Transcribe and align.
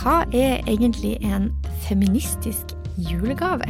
Hva 0.00 0.22
er 0.32 0.62
egentlig 0.64 1.18
en 1.20 1.50
feministisk 1.84 2.70
julegave? 2.96 3.66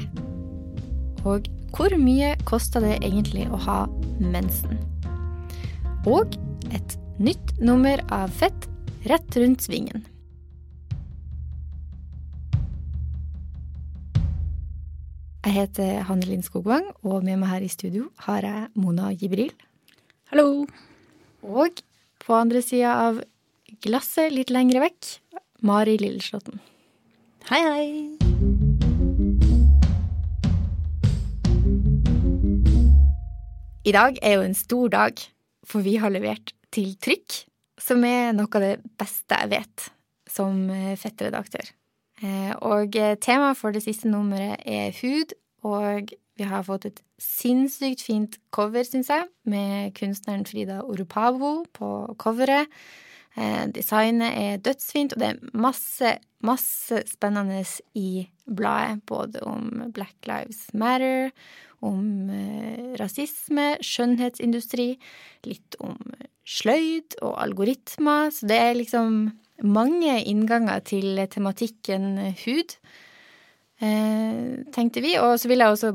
Og 1.27 1.49
hvor 1.75 1.91
mye 1.99 2.37
koster 2.47 2.85
det 2.85 3.01
egentlig 3.03 3.49
å 3.51 3.59
ha 3.65 3.79
mensen? 4.23 4.79
Og 6.07 6.37
et 6.71 6.95
nytt 7.19 7.51
nummer 7.59 7.98
av 8.15 8.30
Fett 8.30 8.69
rett 9.11 9.39
rundt 9.43 9.66
svingen. 9.66 10.05
Jeg 15.48 15.56
heter 15.56 16.05
Hanne 16.06 16.28
Linn 16.31 16.47
Skogvang, 16.47 16.92
og 17.03 17.27
med 17.27 17.41
meg 17.42 17.56
her 17.56 17.67
i 17.67 17.73
studio 17.75 18.06
har 18.28 18.47
jeg 18.47 18.69
Mona 18.78 19.11
Gibril. 19.19 19.51
Hallo. 20.31 20.69
Og 21.42 21.83
på 22.23 22.39
andre 22.39 22.62
sida 22.62 22.95
av 23.09 23.19
glasset, 23.83 24.31
litt 24.31 24.55
lengre 24.55 24.84
vekk, 24.87 25.11
Mari 25.60 25.96
Lilleslåtten. 26.00 26.60
Hei, 27.50 27.60
hei. 27.60 27.87
I 33.84 33.92
dag 33.96 34.19
er 34.23 34.36
jo 34.36 34.45
en 34.45 34.56
stor 34.56 34.88
dag, 34.92 35.20
for 35.66 35.84
vi 35.84 35.96
har 36.00 36.12
levert 36.12 36.52
til 36.73 36.95
trykk, 37.00 37.42
som 37.80 38.05
er 38.05 38.33
noe 38.36 38.48
av 38.56 38.64
det 38.64 38.77
beste 39.00 39.36
jeg 39.36 39.52
vet 39.52 39.91
som 40.30 40.64
eh, 40.70 40.96
fettredaktør. 41.00 41.72
Eh, 42.22 42.52
og 42.62 42.97
eh, 42.97 43.16
temaet 43.20 43.58
for 43.58 43.74
det 43.74 43.83
siste 43.84 44.11
nummeret 44.11 44.62
er 44.69 44.95
hud, 45.00 45.34
og 45.66 46.12
vi 46.41 46.48
har 46.48 46.64
fått 46.64 46.86
et 46.88 47.02
sinnssykt 47.20 48.05
fint 48.05 48.39
cover, 48.55 48.84
syns 48.86 49.11
jeg, 49.12 49.27
med 49.48 49.92
kunstneren 49.98 50.47
Frida 50.48 50.80
Oropavo 50.86 51.64
på 51.77 51.91
coveret. 52.20 52.70
Designet 53.75 54.34
er 54.36 54.62
dødsfint, 54.64 55.14
og 55.14 55.20
det 55.23 55.28
er 55.31 55.53
masse, 55.55 56.17
masse 56.42 57.03
spennende 57.09 57.62
i 57.95 58.27
bladet. 58.47 59.05
Både 59.06 59.42
om 59.47 59.92
Black 59.95 60.27
Lives 60.27 60.67
Matter, 60.75 61.31
om 61.81 62.28
rasisme, 63.01 63.78
skjønnhetsindustri, 63.81 64.98
litt 65.47 65.78
om 65.81 65.97
sløyd 66.45 67.17
og 67.23 67.39
algoritmer. 67.41 68.34
Så 68.34 68.51
det 68.51 68.58
er 68.58 68.77
liksom 68.77 69.31
mange 69.62 70.19
innganger 70.27 70.83
til 70.84 71.23
tematikken 71.31 72.34
hud, 72.42 72.77
tenkte 73.81 75.01
vi. 75.06 75.17
Og 75.23 75.39
så 75.41 75.48
vil 75.48 75.62
jeg 75.62 75.77
også 75.78 75.95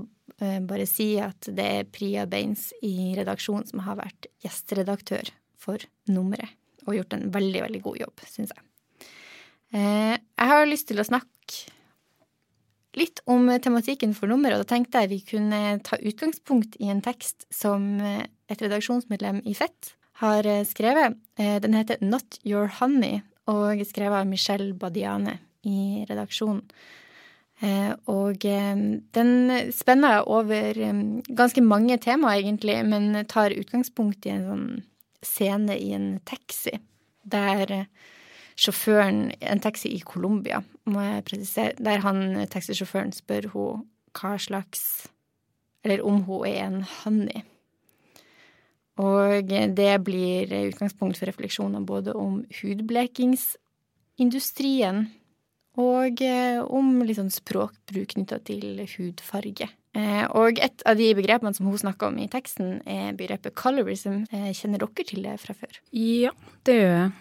bare 0.67 0.87
si 0.89 1.13
at 1.21 1.47
det 1.47 1.65
er 1.79 1.87
Priya 1.87 2.25
Baines 2.27 2.71
i 2.83 3.13
redaksjonen 3.17 3.67
som 3.69 3.85
har 3.85 3.99
vært 4.01 4.27
gjesteredaktør 4.43 5.29
for 5.61 5.77
nummeret, 6.11 6.49
og 6.85 6.95
gjort 6.97 7.15
en 7.17 7.29
veldig, 7.33 7.61
veldig 7.65 7.81
god 7.85 8.01
jobb, 8.05 8.25
syns 8.29 8.53
jeg. 8.55 8.63
Jeg 9.75 10.49
har 10.51 10.69
lyst 10.69 10.87
til 10.87 11.01
å 11.01 11.07
snakke 11.07 11.31
litt 12.95 13.19
om 13.27 13.49
tematikken 13.59 14.13
for 14.15 14.31
nummeret, 14.31 14.55
og 14.55 14.63
da 14.63 14.71
tenkte 14.71 15.01
jeg 15.03 15.11
vi 15.11 15.21
kunne 15.33 15.61
ta 15.83 15.99
utgangspunkt 15.99 16.77
i 16.79 16.87
en 16.93 17.01
tekst 17.03 17.43
som 17.51 17.99
et 17.99 18.61
redaksjonsmedlem 18.61 19.41
i 19.43 19.55
Fett 19.57 19.95
har 20.21 20.47
skrevet. 20.69 21.17
Den 21.35 21.75
heter 21.75 21.99
Not 21.99 22.39
Your 22.47 22.69
Honey, 22.77 23.19
og 23.51 23.83
skrevet 23.89 24.21
av 24.21 24.29
Michelle 24.29 24.71
Badiane 24.79 25.41
i 25.67 26.05
redaksjonen. 26.07 26.63
Og 28.11 28.47
den 29.17 29.31
spenner 29.75 30.23
over 30.27 30.79
ganske 31.27 31.61
mange 31.63 31.99
temaer, 32.03 32.41
egentlig, 32.45 32.79
men 32.87 33.25
tar 33.31 33.55
utgangspunkt 33.55 34.25
i 34.27 34.33
en 34.37 34.47
sånn 34.47 34.67
scene 35.25 35.77
i 35.77 35.93
en 35.97 36.19
taxi, 36.25 36.71
der 37.23 37.85
sjåføren 38.55 39.31
En 39.41 39.59
taxi 39.59 39.89
i 39.91 39.99
Colombia, 39.99 40.63
må 40.85 41.01
jeg 41.01 41.23
presisere. 41.27 41.73
Der 41.77 41.97
han 41.99 42.47
taxisjåføren 42.47 43.11
spør 43.11 43.47
hun 43.53 43.85
hva 44.15 44.37
slags 44.39 45.07
Eller 45.83 46.05
om 46.05 46.23
hun 46.23 46.45
er 46.47 46.65
en 46.65 46.83
honey. 47.03 47.41
Og 48.97 49.49
det 49.75 50.03
blir 50.07 50.67
utgangspunkt 50.69 51.17
for 51.19 51.25
refleksjoner 51.27 51.79
både 51.85 52.13
om 52.15 52.45
hudblekingsindustrien 52.61 55.07
og 55.75 56.21
om 56.71 57.03
liksom 57.03 57.29
språkbruk 57.29 58.07
knytta 58.15 58.39
til 58.47 58.87
hudfarge. 58.95 59.67
Og 59.95 60.59
et 60.59 60.81
av 60.83 60.97
de 60.99 61.05
begrepene 61.15 61.55
som 61.55 61.69
hun 61.69 61.79
snakker 61.79 62.09
om 62.09 62.17
i 62.19 62.27
teksten, 62.31 62.81
er 62.83 63.15
begrepet 63.15 63.55
colorism. 63.55 64.25
Kjenner 64.27 64.81
dere 64.83 65.05
til 65.07 65.23
det 65.23 65.37
fra 65.39 65.55
før? 65.55 65.79
Ja, 65.95 66.33
det 66.67 66.75
gjør 66.81 66.91
jeg. 66.97 67.13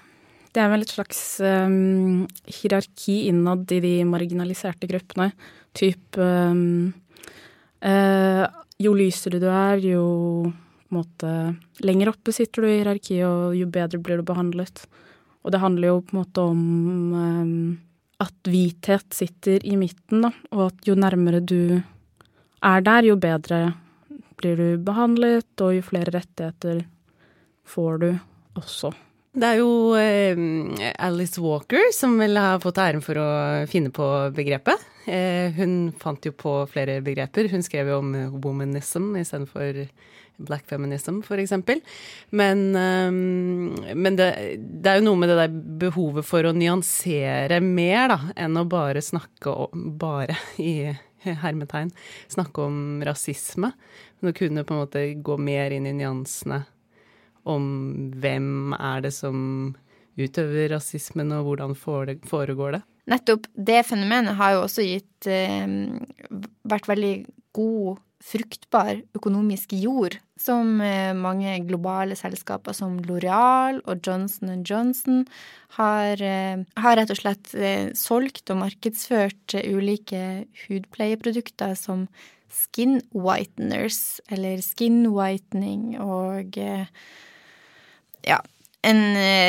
Det 0.55 0.63
er 0.63 0.71
vel 0.71 0.85
et 0.85 0.93
slags 0.95 1.21
um, 1.43 2.27
hierarki 2.47 3.25
innad 3.27 3.71
i 3.75 3.81
de 3.83 3.95
marginaliserte 4.07 4.87
gruppene. 4.87 5.33
Typ 5.75 6.19
um, 6.23 6.93
uh, 7.83 8.45
Jo 8.79 8.93
lysere 8.95 9.41
du 9.43 9.49
er, 9.51 9.83
jo 9.83 10.05
måte 10.95 11.31
lenger 11.83 12.13
oppe 12.13 12.35
sitter 12.35 12.63
du 12.63 12.69
i 12.71 12.77
hierarkiet, 12.77 13.25
og 13.27 13.57
jo 13.59 13.67
bedre 13.71 13.99
blir 13.99 14.23
du 14.23 14.29
behandlet. 14.29 14.85
Og 15.43 15.51
det 15.55 15.63
handler 15.63 15.91
jo 15.91 16.05
på 16.07 16.15
en 16.15 16.21
måte 16.21 16.47
om 16.47 16.63
um, 17.19 17.57
at 18.23 18.47
hvithet 18.47 19.11
sitter 19.15 19.67
i 19.67 19.75
midten, 19.79 20.23
da, 20.23 20.31
og 20.55 20.69
at 20.69 20.87
jo 20.87 20.95
nærmere 20.95 21.43
du 21.43 21.81
er 22.65 22.85
der, 22.85 23.09
jo 23.11 23.17
bedre 23.21 23.63
blir 24.41 24.59
du 24.59 24.69
behandlet, 24.85 25.49
og 25.63 25.77
jo 25.77 25.83
flere 25.85 26.15
rettigheter 26.15 26.85
får 27.65 27.99
du 28.03 28.09
også. 28.59 28.93
Det 29.35 29.49
er 29.49 29.59
jo 29.59 29.71
eh, 29.99 30.39
Alice 31.03 31.41
Walker 31.43 31.91
som 31.95 32.15
vel 32.21 32.39
har 32.39 32.61
fått 32.63 32.79
æren 32.79 33.03
for 33.03 33.19
å 33.19 33.29
finne 33.71 33.91
på 33.95 34.07
begrepet. 34.35 34.83
Eh, 35.11 35.51
hun 35.57 35.91
fant 35.99 36.23
jo 36.23 36.31
på 36.39 36.61
flere 36.71 37.01
begreper. 37.05 37.49
Hun 37.51 37.65
skrev 37.67 37.91
jo 37.91 37.99
om 37.99 38.13
womanism 38.45 39.17
istedenfor 39.19 39.89
black 40.37 40.69
feminism, 40.71 41.21
eksempel. 41.23 41.83
Men, 42.31 42.77
eh, 42.79 43.11
men 43.95 44.21
det, 44.21 44.31
det, 44.61 44.91
er 44.91 45.01
jo 45.01 45.09
noe 45.09 45.19
med 45.19 45.33
det 45.33 45.41
der 45.41 45.59
behovet 45.83 46.27
for 46.27 46.47
å 46.47 46.55
nyansere 46.55 47.59
mer, 47.59 48.15
da, 48.15 48.21
enn 48.37 48.61
å 48.61 48.69
bare 48.71 49.03
snakke 49.03 49.51
om 49.67 49.91
Bare 49.99 50.39
i 50.63 50.95
hermetegn. 51.45 51.93
Snakke 52.33 52.67
om 52.69 52.79
rasisme. 53.07 53.73
Men 54.21 54.33
å 54.33 54.37
kunne 54.37 54.65
på 54.65 54.75
en 54.75 54.83
måte 54.85 55.05
gå 55.25 55.39
mer 55.41 55.75
inn 55.75 55.89
i 55.91 55.97
nyansene 55.97 56.65
om 57.45 57.65
hvem 58.21 58.73
er 58.79 59.05
det 59.05 59.13
som 59.13 59.39
utøver 60.17 60.71
rasismen, 60.73 61.33
og 61.35 61.51
hvordan 61.51 61.75
foregår 61.77 62.79
det? 62.79 62.83
Nettopp. 63.11 63.49
Det 63.53 63.83
fenomenet 63.85 64.39
har 64.39 64.55
jo 64.55 64.63
også 64.65 64.85
gitt 64.87 65.29
eh, 65.29 65.67
vært 66.65 66.89
veldig 66.89 67.15
god, 67.57 68.01
fruktbar 68.25 69.03
økonomisk 69.17 69.75
jord, 69.77 70.17
som 70.41 70.81
eh, 70.83 71.13
mange 71.17 71.59
globale 71.69 72.17
selskaper 72.19 72.75
som 72.77 72.97
Loreal 73.05 73.83
og 73.85 74.01
Johnson 74.07 74.65
Johnson 74.65 75.25
har, 75.77 76.21
eh, 76.25 76.63
har 76.81 76.97
rett 76.99 77.13
og 77.13 77.21
slett 77.21 77.53
eh, 77.55 77.91
solgt 77.99 78.51
og 78.55 78.63
markedsført 78.63 79.57
ulike 79.61 80.47
hudpleieprodukter 80.65 81.77
som 81.79 82.09
skin 82.55 83.01
whiteners, 83.13 84.21
eller 84.33 84.63
skin 84.63 85.03
whitening 85.11 85.97
og 85.99 86.55
ja, 86.55 88.37
en 88.87 89.01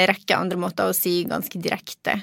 rekke 0.09 0.40
andre 0.40 0.58
måter 0.58 0.90
å 0.90 0.96
si 0.97 1.19
ganske 1.30 1.62
direkte 1.62 2.18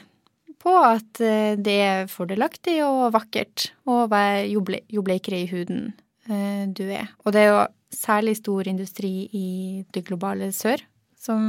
på 0.63 0.75
at 0.75 1.23
det 1.63 1.77
er 1.87 2.11
fordelaktig 2.11 2.81
og 2.83 3.15
vakkert 3.15 3.71
å 3.87 4.09
være 4.11 4.49
jo, 4.51 4.65
ble, 4.67 4.83
jo 4.91 5.07
bleikere 5.07 5.45
i 5.45 5.49
huden 5.51 5.93
du 6.27 6.85
er. 6.87 7.11
Og 7.25 7.35
det 7.35 7.43
er 7.43 7.51
jo 7.51 7.63
særlig 7.93 8.37
stor 8.39 8.69
industri 8.71 9.29
i 9.35 9.49
det 9.95 10.05
globale 10.07 10.53
sør, 10.55 10.81
som 11.19 11.43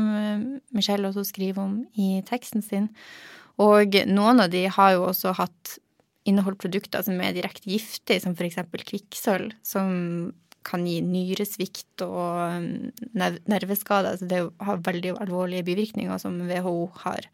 Michelle 0.74 1.10
også 1.10 1.24
skriver 1.30 1.62
om 1.62 1.80
i 1.94 2.22
teksten 2.28 2.66
sin. 2.66 2.90
Og 3.62 3.96
noen 4.10 4.42
av 4.42 4.50
de 4.54 4.66
har 4.66 4.96
jo 4.96 5.08
også 5.12 5.36
hatt 5.38 5.78
inneholdt 6.26 6.62
produkter 6.64 7.04
som 7.06 7.20
er 7.22 7.36
direkte 7.36 7.70
giftige, 7.70 8.22
som 8.24 8.36
eksempel 8.38 8.84
kvikksølv, 8.88 9.54
som 9.66 10.32
kan 10.64 10.86
gi 10.88 11.02
nyresvikt 11.04 12.06
og 12.06 12.64
nerveskader. 13.20 14.18
Så 14.18 14.30
det 14.30 14.40
har 14.64 14.86
veldig 14.86 15.18
alvorlige 15.20 15.66
bivirkninger 15.68 16.22
som 16.22 16.40
WHO 16.48 16.78
har 17.04 17.28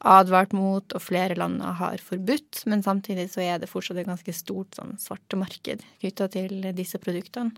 advart 0.00 0.54
mot, 0.56 0.84
og 0.96 1.02
flere 1.02 1.36
land 1.38 1.60
har 1.60 2.00
forbudt. 2.04 2.62
Men 2.70 2.84
samtidig 2.84 3.28
så 3.32 3.42
er 3.44 3.60
det 3.60 3.70
fortsatt 3.70 4.00
et 4.00 4.08
ganske 4.08 4.34
stort 4.36 4.78
sånn 4.78 4.96
svartemarked 5.00 5.84
knytta 6.00 6.30
til 6.32 6.70
disse 6.76 7.00
produktene. 7.02 7.52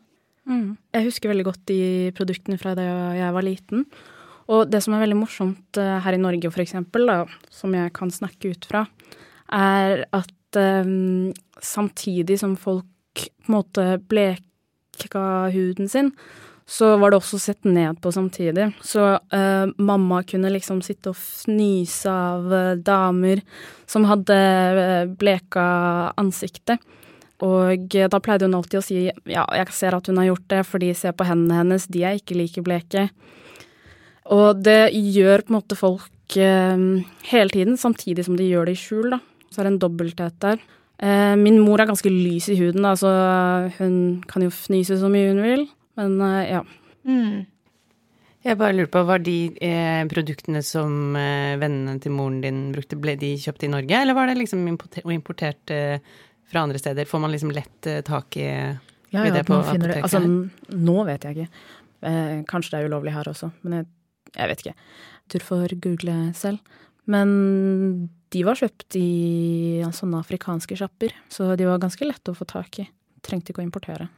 Mm. 0.49 0.75
Jeg 0.91 1.07
husker 1.07 1.31
veldig 1.31 1.47
godt 1.47 1.63
de 1.71 1.83
produktene 2.19 2.59
fra 2.59 2.75
da 2.75 2.85
jeg 3.15 3.35
var 3.37 3.47
liten. 3.47 3.87
Og 4.51 4.67
det 4.71 4.83
som 4.83 4.97
er 4.97 5.05
veldig 5.05 5.21
morsomt 5.21 5.79
eh, 5.79 5.99
her 6.03 6.17
i 6.17 6.21
Norge, 6.21 6.51
for 6.51 7.07
da, 7.07 7.19
som 7.53 7.75
jeg 7.79 7.93
kan 7.95 8.11
snakke 8.11 8.53
ut 8.57 8.67
fra, 8.69 8.85
er 9.53 10.03
at 10.17 10.59
um, 10.59 11.31
samtidig 11.63 12.41
som 12.41 12.57
folk 12.57 12.89
på 13.15 13.51
en 13.51 13.55
måte 13.55 13.85
bleka 14.09 15.25
huden 15.53 15.91
sin, 15.93 16.11
så 16.67 16.97
var 16.97 17.11
det 17.11 17.19
også 17.19 17.39
sett 17.41 17.65
ned 17.65 17.99
på 18.01 18.13
samtidig. 18.13 18.71
Så 18.87 19.03
uh, 19.19 19.67
mamma 19.77 20.23
kunne 20.23 20.53
liksom 20.55 20.83
sitte 20.85 21.11
og 21.13 21.19
fnyse 21.19 22.11
av 22.11 22.47
uh, 22.53 22.75
damer 22.79 23.43
som 23.91 24.07
hadde 24.09 24.39
uh, 24.79 25.11
bleka 25.19 25.65
ansiktet. 26.21 26.83
Og 27.43 27.91
da 27.91 28.21
pleide 28.23 28.47
hun 28.47 28.55
alltid 28.55 28.79
å 28.79 28.85
si 28.87 28.99
ja, 29.11 29.43
jeg 29.59 29.73
ser 29.75 29.97
at 29.97 30.07
hun 30.07 30.21
har 30.21 30.29
gjort 30.29 30.45
det, 30.53 30.61
fordi 30.69 30.93
se 30.95 31.11
på 31.11 31.27
hendene 31.27 31.59
hennes, 31.59 31.89
de 31.91 32.05
er 32.07 32.21
ikke 32.21 32.37
like 32.39 32.63
bleke. 32.63 33.09
Og 34.31 34.61
det 34.63 34.93
gjør 34.95 35.43
på 35.43 35.51
en 35.51 35.57
måte 35.57 35.75
folk 35.75 36.37
hele 36.37 37.51
tiden, 37.51 37.75
samtidig 37.77 38.29
som 38.29 38.39
de 38.39 38.47
gjør 38.47 38.71
det 38.71 38.77
i 38.77 38.79
skjul, 38.79 39.11
da. 39.17 39.19
Så 39.51 39.59
er 39.59 39.67
det 39.67 39.73
en 39.73 39.83
dobbelthet 39.83 40.39
der. 40.41 40.63
min 41.37 41.59
mor 41.59 41.83
er 41.83 41.91
ganske 41.91 42.09
lys 42.09 42.47
i 42.49 42.61
huden, 42.63 42.87
da, 42.87 42.95
så 42.95 43.11
hun 43.81 44.23
kan 44.31 44.47
jo 44.47 44.55
fnyse 44.55 45.03
så 45.03 45.11
mye 45.11 45.35
hun 45.35 45.43
vil. 45.43 45.67
Men 46.01 46.21
uh, 46.21 46.43
ja. 46.49 46.63
Mm. 47.09 47.45
Jeg 48.43 48.59
bare 48.59 48.75
lurer 48.75 48.91
på, 48.91 49.05
Var 49.07 49.23
de 49.23 49.37
eh, 49.63 50.03
produktene 50.11 50.63
som 50.67 51.15
eh, 51.19 51.55
vennene 51.63 52.01
til 52.03 52.15
moren 52.15 52.41
din 52.43 52.63
brukte, 52.75 52.99
ble 52.99 53.15
de 53.21 53.37
kjøpt 53.39 53.69
i 53.69 53.71
Norge, 53.71 54.01
eller 54.03 54.19
var 54.19 54.31
det 54.31 54.41
liksom 54.41 54.65
importert 54.67 55.71
eh, 55.71 56.03
fra 56.51 56.65
andre 56.67 56.81
steder? 56.83 57.07
Får 57.07 57.23
man 57.23 57.31
liksom 57.35 57.53
lett 57.55 57.87
eh, 57.87 58.01
tak 58.07 58.37
i 58.41 58.49
ja, 58.49 58.75
ja, 59.13 59.31
det 59.31 59.45
på 59.47 59.61
apoteket? 59.61 59.95
Det. 59.95 60.03
Altså, 60.03 60.75
nå 60.75 60.97
vet 61.07 61.29
jeg 61.29 61.39
ikke. 61.39 61.65
Eh, 62.11 62.37
kanskje 62.51 62.75
det 62.75 62.81
er 62.81 62.91
ulovlig 62.91 63.15
her 63.15 63.31
også, 63.31 63.53
men 63.63 63.79
jeg, 63.79 63.91
jeg 64.35 64.51
vet 64.51 64.65
ikke. 64.65 64.77
Tur 65.31 65.47
for 65.53 65.79
google 65.87 66.19
selv. 66.39 66.75
Men 67.13 68.09
de 68.35 68.43
var 68.47 68.59
kjøpt 68.59 68.97
i 68.99 69.83
sånne 69.95 70.19
afrikanske 70.23 70.79
sjapper, 70.79 71.15
så 71.31 71.53
de 71.59 71.67
var 71.69 71.83
ganske 71.83 72.07
lette 72.07 72.35
å 72.35 72.39
få 72.39 72.47
tak 72.51 72.83
i. 72.83 72.89
Trengte 73.23 73.55
ikke 73.55 73.63
å 73.63 73.69
importere. 73.69 74.09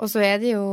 Og 0.00 0.08
så 0.08 0.24
er 0.24 0.40
det 0.40 0.54
jo 0.54 0.64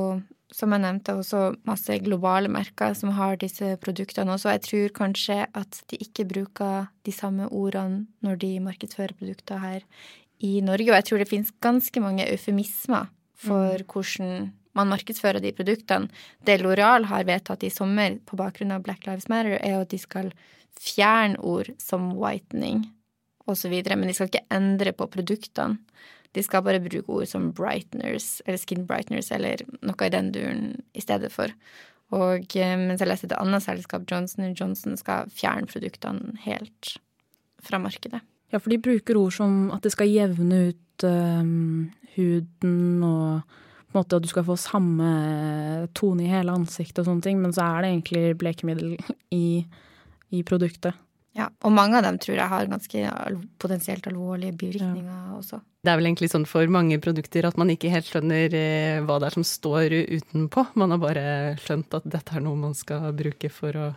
som 0.51 0.74
jeg 0.75 0.83
nevnte, 0.83 1.15
også 1.15 1.56
masse 1.68 1.95
globale 2.03 2.51
merker 2.51 2.95
som 2.98 3.13
har 3.15 3.39
disse 3.39 3.75
produktene 3.83 4.36
også. 4.36 4.51
Jeg 4.56 4.63
tror 4.68 4.95
kanskje 5.00 5.38
at 5.48 5.81
de 5.92 6.00
ikke 6.03 6.27
bruker 6.27 6.89
de 7.07 7.13
samme 7.15 7.48
ordene 7.48 8.06
når 8.25 8.42
de 8.44 8.51
markedsfører 8.63 9.15
produkter 9.18 9.62
her 9.63 9.86
i 10.44 10.59
Norge. 10.65 10.89
Og 10.92 10.98
jeg 11.00 11.07
tror 11.07 11.21
det 11.21 11.30
finnes 11.30 11.53
ganske 11.63 12.03
mange 12.03 12.27
eufemismer 12.27 13.12
for 13.42 13.80
mm. 13.80 13.88
hvordan 13.88 14.50
man 14.77 14.92
markedsfører 14.92 15.44
de 15.44 15.53
produktene. 15.56 16.12
Det 16.48 16.62
Loral 16.62 17.07
har 17.12 17.27
vedtatt 17.27 17.63
i 17.68 17.74
sommer 17.74 18.18
på 18.27 18.39
bakgrunn 18.39 18.75
av 18.75 18.83
Black 18.86 19.07
Lives 19.07 19.27
Matter, 19.31 19.57
er 19.59 19.81
at 19.81 19.92
de 19.92 20.00
skal 20.00 20.31
fjerne 20.80 21.39
ord 21.44 21.71
som 21.81 22.13
whitening 22.19 22.86
osv., 23.50 23.74
men 23.74 24.07
de 24.07 24.15
skal 24.15 24.31
ikke 24.31 24.48
endre 24.53 24.94
på 24.95 25.07
produktene. 25.12 25.80
De 26.36 26.44
skal 26.45 26.63
bare 26.63 26.81
bruke 26.83 27.12
ord 27.12 27.28
som 27.28 27.51
brighteners, 27.56 28.39
eller 28.45 28.60
skin 28.62 28.86
brighteners, 28.88 29.31
eller 29.36 29.63
noe 29.83 30.07
i 30.07 30.13
den 30.13 30.31
duren 30.36 30.66
i 30.95 31.04
stedet 31.04 31.31
for. 31.33 31.51
Og 32.16 32.56
eh, 32.60 32.75
mens 32.80 33.04
jeg 33.04 33.10
leste 33.10 33.30
et 33.30 33.38
annet 33.39 33.63
selskap, 33.63 34.06
Johnson 34.10 34.51
Johnson, 34.51 34.98
skal 35.00 35.31
fjerne 35.31 35.69
produktene 35.72 36.36
helt 36.45 36.95
fra 37.63 37.80
markedet. 37.80 38.22
Ja, 38.51 38.60
for 38.60 38.72
de 38.72 38.81
bruker 38.83 39.19
ord 39.19 39.36
som 39.36 39.69
at 39.72 39.83
det 39.86 39.94
skal 39.94 40.12
jevne 40.12 40.72
ut 40.72 41.06
um, 41.07 41.92
huden 42.18 43.04
og 43.07 43.60
på 43.92 43.98
en 43.98 44.00
måte 44.00 44.18
at 44.18 44.24
du 44.24 44.30
skal 44.31 44.45
få 44.48 44.56
samme 44.60 45.07
tone 45.98 46.24
i 46.24 46.31
hele 46.31 46.54
ansiktet 46.56 47.01
og 47.01 47.10
sånne 47.10 47.25
ting, 47.25 47.39
men 47.44 47.51
så 47.56 47.66
er 47.66 47.84
det 47.84 47.89
egentlig 47.92 48.38
blekemiddel 48.39 48.94
i, 49.36 49.63
i 50.31 50.44
produktet. 50.48 50.95
Ja, 51.38 51.48
og 51.63 51.72
mange 51.72 51.95
av 51.95 52.04
dem 52.04 52.18
tror 52.19 52.36
jeg 52.36 52.51
har 52.51 52.68
ganske 52.68 53.12
potensielt 53.62 54.07
alvorlige 54.10 54.56
bivirkninger 54.60 55.07
ja. 55.07 55.38
også. 55.38 55.62
Det 55.81 55.92
er 55.94 55.98
vel 55.98 56.10
egentlig 56.10 56.30
sånn 56.33 56.48
for 56.50 56.68
mange 56.72 56.98
produkter 57.01 57.48
at 57.48 57.56
man 57.57 57.72
ikke 57.72 57.92
helt 57.94 58.10
skjønner 58.10 58.56
eh, 58.57 59.00
hva 59.06 59.16
det 59.22 59.30
er 59.30 59.38
som 59.38 59.45
står 59.48 59.95
utenpå. 60.12 60.66
Man 60.81 60.92
har 60.92 61.00
bare 61.01 61.24
skjønt 61.63 61.95
at 61.98 62.10
dette 62.12 62.36
er 62.36 62.44
noe 62.44 62.60
man 62.60 62.75
skal 62.78 63.13
bruke 63.16 63.50
for 63.54 63.80
å 63.80 63.88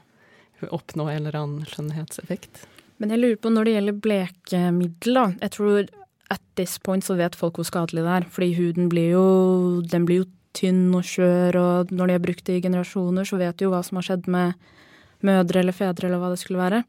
oppnå 0.65 1.09
en 1.11 1.19
eller 1.25 1.41
annen 1.41 1.67
skjønnhetseffekt. 1.69 2.63
Men 3.03 3.11
jeg 3.11 3.21
lurer 3.21 3.41
på 3.43 3.51
når 3.51 3.67
det 3.67 3.75
gjelder 3.75 4.01
blekemiddel, 4.07 5.19
da. 5.19 5.27
Jeg 5.43 5.55
tror 5.57 5.91
at 6.33 6.43
this 6.57 6.79
point 6.79 7.05
så 7.05 7.19
vet 7.19 7.37
folk 7.37 7.59
hvor 7.59 7.67
skadelig 7.69 8.05
det 8.07 8.15
er. 8.21 8.29
Fordi 8.31 8.53
huden 8.57 8.89
blir 8.93 9.11
jo, 9.17 9.27
den 9.91 10.07
blir 10.09 10.23
jo 10.23 10.31
tynn 10.55 10.87
og 10.95 11.03
skjør, 11.09 11.59
og 11.59 11.93
når 11.93 12.07
de 12.07 12.17
har 12.17 12.23
brukt 12.23 12.47
det 12.47 12.61
i 12.61 12.63
generasjoner, 12.63 13.27
så 13.27 13.41
vet 13.41 13.59
de 13.59 13.67
jo 13.67 13.75
hva 13.75 13.83
som 13.85 13.99
har 13.99 14.07
skjedd 14.07 14.31
med 14.31 14.55
mødre 15.25 15.65
eller 15.65 15.75
fedre 15.75 16.09
eller 16.09 16.23
hva 16.23 16.31
det 16.33 16.41
skulle 16.41 16.63
være. 16.63 16.83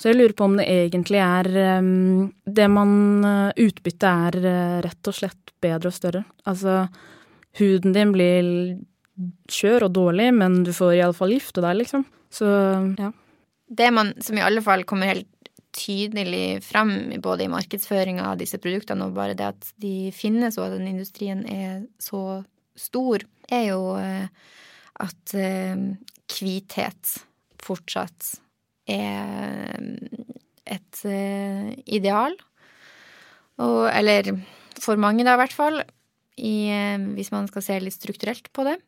Så 0.00 0.10
jeg 0.10 0.18
lurer 0.18 0.34
på 0.36 0.46
om 0.48 0.56
det 0.58 0.66
egentlig 0.66 1.20
er 1.22 1.48
um, 1.78 2.30
Det 2.42 2.68
man 2.70 2.92
uh, 3.24 3.50
Utbyttet 3.60 4.08
er 4.08 4.38
uh, 4.42 4.78
rett 4.84 5.10
og 5.10 5.16
slett 5.16 5.52
bedre 5.62 5.92
og 5.92 5.96
større. 5.96 6.24
Altså, 6.48 6.86
huden 7.60 7.94
din 7.94 8.14
blir 8.14 8.48
skjør 9.52 9.86
og 9.86 9.94
dårlig, 9.94 10.30
men 10.34 10.62
du 10.66 10.72
får 10.74 10.96
iallfall 10.96 11.36
gifte 11.36 11.62
deg, 11.62 11.76
liksom. 11.82 12.06
Så 12.32 12.48
ja. 12.98 13.12
Det 13.72 13.90
man, 13.94 14.10
som 14.24 14.36
i 14.36 14.44
alle 14.44 14.62
fall 14.64 14.82
kommer 14.88 15.12
helt 15.12 15.28
tydelig 15.72 16.60
frem 16.66 17.14
både 17.24 17.46
i 17.46 17.52
markedsføringa 17.52 18.26
av 18.32 18.40
disse 18.40 18.58
produktene 18.60 19.06
og 19.06 19.14
bare 19.16 19.36
det 19.38 19.46
at 19.54 19.70
de 19.80 20.10
finnes 20.12 20.58
og 20.58 20.66
at 20.66 20.74
den 20.74 20.90
industrien 20.90 21.46
er 21.48 21.84
så 22.02 22.42
stor, 22.76 23.24
er 23.52 23.68
jo 23.70 23.94
uh, 23.96 24.26
at 25.06 25.36
hvithet 26.32 27.14
fortsatt 27.62 28.34
er 28.90 29.78
et 30.72 31.02
uh, 31.06 31.70
ideal. 31.86 32.34
Og, 33.62 33.86
eller 33.92 34.32
for 34.80 35.00
mange, 35.00 35.24
da, 35.26 35.36
i 35.36 35.42
hvert 35.42 35.56
fall. 35.56 35.82
I, 36.38 36.56
uh, 36.72 37.08
hvis 37.16 37.32
man 37.34 37.48
skal 37.50 37.66
se 37.66 37.80
litt 37.82 37.96
strukturelt 37.96 38.50
på 38.54 38.66
det. 38.68 38.78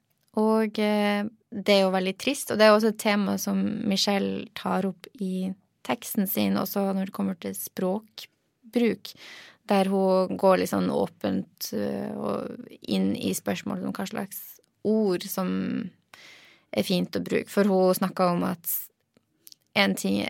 Og 0.41 0.81
uh, 0.81 1.25
det 1.55 1.77
er 1.77 1.85
jo 1.85 1.95
veldig 1.95 2.17
trist, 2.19 2.51
og 2.51 2.59
det 2.59 2.67
er 2.67 2.75
også 2.75 2.95
et 2.95 3.03
tema 3.03 3.37
som 3.39 3.61
Michelle 3.87 4.49
tar 4.59 4.89
opp 4.89 5.07
i 5.23 5.51
teksten 5.87 6.27
sin, 6.31 6.57
også 6.59 6.89
når 6.97 7.11
det 7.11 7.15
kommer 7.15 7.37
til 7.39 7.55
språkbruk. 7.55 9.13
Der 9.71 9.89
hun 9.89 10.41
går 10.41 10.59
litt 10.61 10.73
sånn 10.73 10.91
åpent 10.93 11.71
inn 11.73 13.07
i 13.17 13.31
spørsmålet 13.37 13.87
om 13.87 13.95
hva 13.97 14.05
slags 14.11 14.41
ord 14.85 15.25
som 15.29 15.49
er 16.75 16.85
fint 16.85 17.17
å 17.17 17.23
bruke. 17.25 17.49
For 17.49 17.69
hun 17.71 17.97
snakka 17.97 18.33
om 18.35 18.45
at 18.49 18.69
en 19.75 19.95
ting 19.99 20.23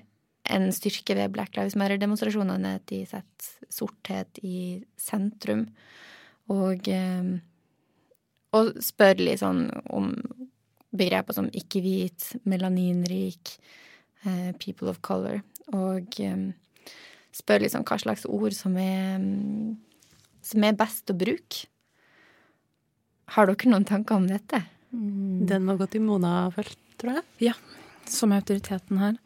en 0.44 0.69
styrke 0.76 1.17
ved 1.17 1.32
Black 1.32 1.56
Lives 1.56 1.76
Matter-demonstrasjonene 1.79 2.75
er 2.75 2.81
at 2.81 2.88
de 2.91 3.00
setter 3.08 3.70
sorthet 3.73 4.41
i 4.44 4.82
sentrum. 5.00 5.67
Og, 6.52 6.88
eh, 6.88 7.31
og 8.55 8.74
spør 8.84 9.22
litt 9.22 9.41
sånn 9.41 9.67
om 9.91 10.13
begreper 10.94 11.34
som 11.34 11.48
ikke-hvit, 11.48 12.34
melaninrik, 12.44 13.56
eh, 14.27 14.53
people 14.60 14.89
of 14.89 15.01
color. 15.01 15.41
Og 15.72 16.20
eh, 16.20 16.53
spør 17.32 17.65
sånn 17.70 17.86
hva 17.89 17.98
slags 17.98 18.27
ord 18.29 18.53
som 18.53 18.77
er, 18.77 19.24
som 20.43 20.65
er 20.65 20.77
best 20.77 21.08
å 21.08 21.17
bruke. 21.17 21.67
Har 23.32 23.48
dere 23.48 23.70
noen 23.70 23.89
tanker 23.89 24.20
om 24.20 24.29
dette? 24.29 24.60
Den 24.93 25.65
var 25.67 25.81
gått 25.81 25.96
i 25.96 26.05
Mona 26.05 26.51
først, 26.53 26.77
tror 27.01 27.17
jeg. 27.17 27.48
Ja 27.48 27.56
som 28.11 28.32
er 28.32 28.43
autoriteten 28.43 29.01
her. 29.03 29.19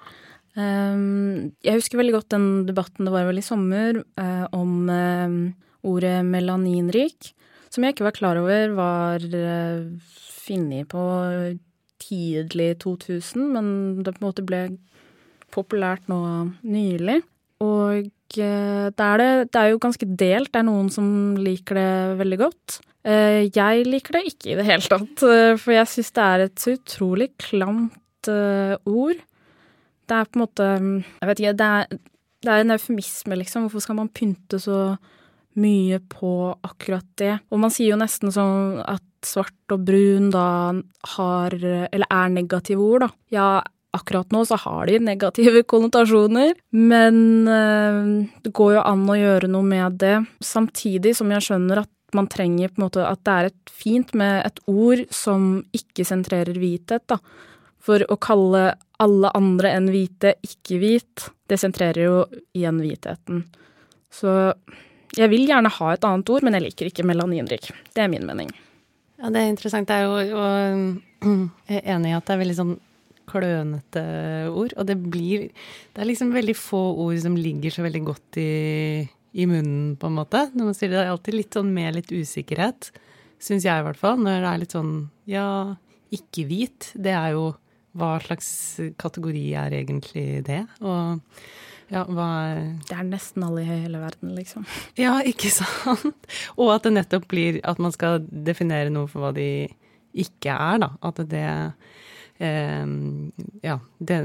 Um, 0.59 1.53
jeg 1.63 1.79
husker 1.79 2.01
veldig 2.01 2.17
godt 2.17 2.33
den 2.35 2.47
debatten 2.67 3.07
det 3.07 3.15
var 3.15 3.29
vel 3.29 3.39
i 3.39 3.47
sommer 3.47 4.01
uh, 4.19 4.47
om 4.57 4.89
uh, 4.91 5.37
ordet 5.87 6.17
melaninrik, 6.27 7.33
som 7.71 7.85
jeg 7.85 7.95
ikke 7.95 8.09
var 8.09 8.17
klar 8.17 8.41
over 8.41 8.75
var 8.75 9.23
uh, 9.23 9.87
funnet 10.41 10.89
på 10.91 11.03
tidlig 12.03 12.73
2000, 12.83 13.45
men 13.53 13.69
det 14.03 14.17
på 14.17 14.23
en 14.23 14.29
måte 14.31 14.47
ble 14.47 14.63
populært 15.55 16.09
nå 16.11 16.19
nylig. 16.65 17.21
Og 17.63 18.09
det 18.35 19.05
er, 19.05 19.21
det, 19.21 19.31
det 19.53 19.61
er 19.61 19.71
jo 19.73 19.81
ganske 19.83 20.07
delt. 20.09 20.51
Det 20.53 20.61
er 20.61 20.67
noen 20.69 20.91
som 20.93 21.09
liker 21.41 21.79
det 21.79 21.93
veldig 22.21 22.39
godt. 22.39 22.77
Jeg 23.09 23.87
liker 23.89 24.19
det 24.19 24.23
ikke 24.31 24.51
i 24.53 24.57
det 24.59 24.67
hele 24.69 24.85
tatt, 24.85 25.25
for 25.59 25.73
jeg 25.75 25.91
syns 25.91 26.13
det 26.15 26.25
er 26.25 26.45
et 26.45 26.63
så 26.63 26.75
utrolig 26.77 27.31
klamt 27.41 27.97
uh, 28.27 28.75
ord. 28.89 29.21
Det 30.09 30.17
er 30.17 30.29
på 30.29 30.39
en 30.39 30.43
måte 30.43 30.67
Jeg 31.21 31.29
vet 31.29 31.41
ikke, 31.43 31.57
det 31.61 31.69
er, 31.69 31.99
det 32.43 32.53
er 32.53 32.65
en 32.65 32.75
eufemisme, 32.75 33.39
liksom. 33.39 33.67
Hvorfor 33.67 33.85
skal 33.85 33.99
man 34.01 34.11
pynte 34.11 34.61
så 34.63 34.97
mye 35.59 35.99
på 36.11 36.33
akkurat 36.67 37.07
det? 37.21 37.35
Og 37.53 37.63
man 37.63 37.75
sier 37.75 37.93
jo 37.93 38.01
nesten 38.01 38.35
sånn 38.35 38.81
at 38.83 39.05
svart 39.27 39.75
og 39.75 39.83
brun 39.87 40.29
da 40.31 40.75
har 41.17 41.55
Eller 41.59 42.07
er 42.07 42.31
negative 42.31 42.83
ord, 42.83 43.07
da. 43.07 43.11
Ja, 43.35 43.49
akkurat 43.97 44.33
nå 44.35 44.45
så 44.47 44.59
har 44.61 44.89
de 44.89 44.99
negative 45.03 45.63
konnotasjoner, 45.73 46.55
men 46.71 47.49
øh, 47.49 48.27
det 48.45 48.53
går 48.55 48.77
jo 48.77 48.85
an 48.85 49.07
å 49.09 49.19
gjøre 49.19 49.51
noe 49.51 49.67
med 49.67 49.99
det. 50.03 50.17
Samtidig 50.45 51.17
som 51.19 51.33
jeg 51.33 51.47
skjønner 51.49 51.83
at 51.85 51.93
man 52.17 52.29
trenger 52.31 52.71
på 52.73 52.81
en 52.81 52.87
måte 52.87 53.05
at 53.05 53.21
det 53.27 53.35
er 53.35 53.51
et 53.51 53.73
fint 53.73 54.15
med 54.17 54.41
et 54.47 54.61
ord 54.71 55.05
som 55.13 55.59
ikke 55.77 56.07
sentrerer 56.09 56.57
hvithet, 56.57 57.05
da. 57.11 57.21
For 57.85 58.05
å 58.11 58.19
kalle 58.21 58.73
alle 58.99 59.31
andre 59.39 59.73
enn 59.77 59.89
hvite 59.93 60.35
ikke-hvit, 60.45 61.29
det 61.49 61.61
sentrerer 61.61 62.03
jo 62.09 62.17
igjen 62.57 62.81
hvitheten. 62.83 63.45
Så 64.13 64.33
jeg 65.17 65.31
vil 65.33 65.47
gjerne 65.49 65.71
ha 65.73 65.93
et 65.95 66.05
annet 66.05 66.33
ord, 66.33 66.45
men 66.45 66.57
jeg 66.57 66.67
liker 66.67 66.91
ikke 66.91 67.07
melaninrik. 67.07 67.71
Det 67.95 68.05
er 68.05 68.11
min 68.13 68.27
mening. 68.29 68.51
Ja, 69.19 69.31
det 69.35 69.41
er 69.41 69.53
interessant. 69.53 69.91
Jeg 69.91 70.05
er 70.05 70.29
jo, 70.29 70.43
og 70.43 71.25
jeg 71.71 71.81
er 71.81 71.95
enig 71.97 72.13
i 72.13 72.19
at 72.19 72.29
det 72.29 72.35
er 72.35 72.43
veldig 72.43 72.59
sånn 72.59 72.77
klønete 73.29 74.05
ord. 74.49 74.75
Og 74.79 74.89
det 74.89 74.97
blir 75.03 75.49
Det 75.49 76.03
er 76.03 76.09
liksom 76.09 76.33
veldig 76.33 76.57
få 76.57 76.83
ord 77.05 77.19
som 77.23 77.37
ligger 77.37 77.75
så 77.75 77.85
veldig 77.85 78.03
godt 78.07 78.41
i, 78.41 79.05
i 79.33 79.49
munnen, 79.51 79.97
på 80.01 80.09
en 80.09 80.19
måte. 80.21 80.49
Når 80.55 80.71
man 80.71 80.77
sier 80.77 80.93
det, 80.93 81.03
er 81.03 81.13
alltid 81.13 81.37
litt 81.37 81.59
sånn 81.59 81.73
med 81.75 81.99
litt 81.99 82.13
usikkerhet, 82.13 82.93
syns 83.43 83.67
jeg 83.67 83.81
i 83.81 83.87
hvert 83.87 84.01
fall. 84.01 84.21
Når 84.23 84.43
det 84.45 84.53
er 84.53 84.63
litt 84.63 84.77
sånn 84.77 84.93
ja, 85.29 85.49
ikke-hvit, 86.15 86.93
det 86.97 87.17
er 87.17 87.35
jo 87.37 87.49
Hva 87.99 88.13
slags 88.25 88.51
kategori 89.01 89.47
er 89.59 89.81
egentlig 89.81 90.27
det? 90.47 90.63
Og 90.81 91.19
ja, 91.89 92.05
hva 92.05 92.29
Det 92.85 92.97
er 92.97 93.07
nesten 93.09 93.45
alle 93.47 93.65
i 93.65 93.69
hele 93.69 94.01
verden, 94.03 94.35
liksom. 94.37 94.67
Ja, 95.01 95.19
ikke 95.25 95.51
sant? 95.53 96.29
Og 96.57 96.73
at 96.75 96.85
det 96.85 96.95
nettopp 96.99 97.29
blir 97.31 97.61
at 97.65 97.81
man 97.81 97.95
skal 97.95 98.21
definere 98.29 98.93
noe 98.93 99.09
for 99.09 99.25
hva 99.25 99.33
de 99.37 99.69
ikke 100.19 100.53
er, 100.53 100.83
da. 100.85 100.93
At 101.05 101.23
det 101.31 101.47
eh, 102.45 102.85
Ja, 103.65 103.79
det, 103.99 104.19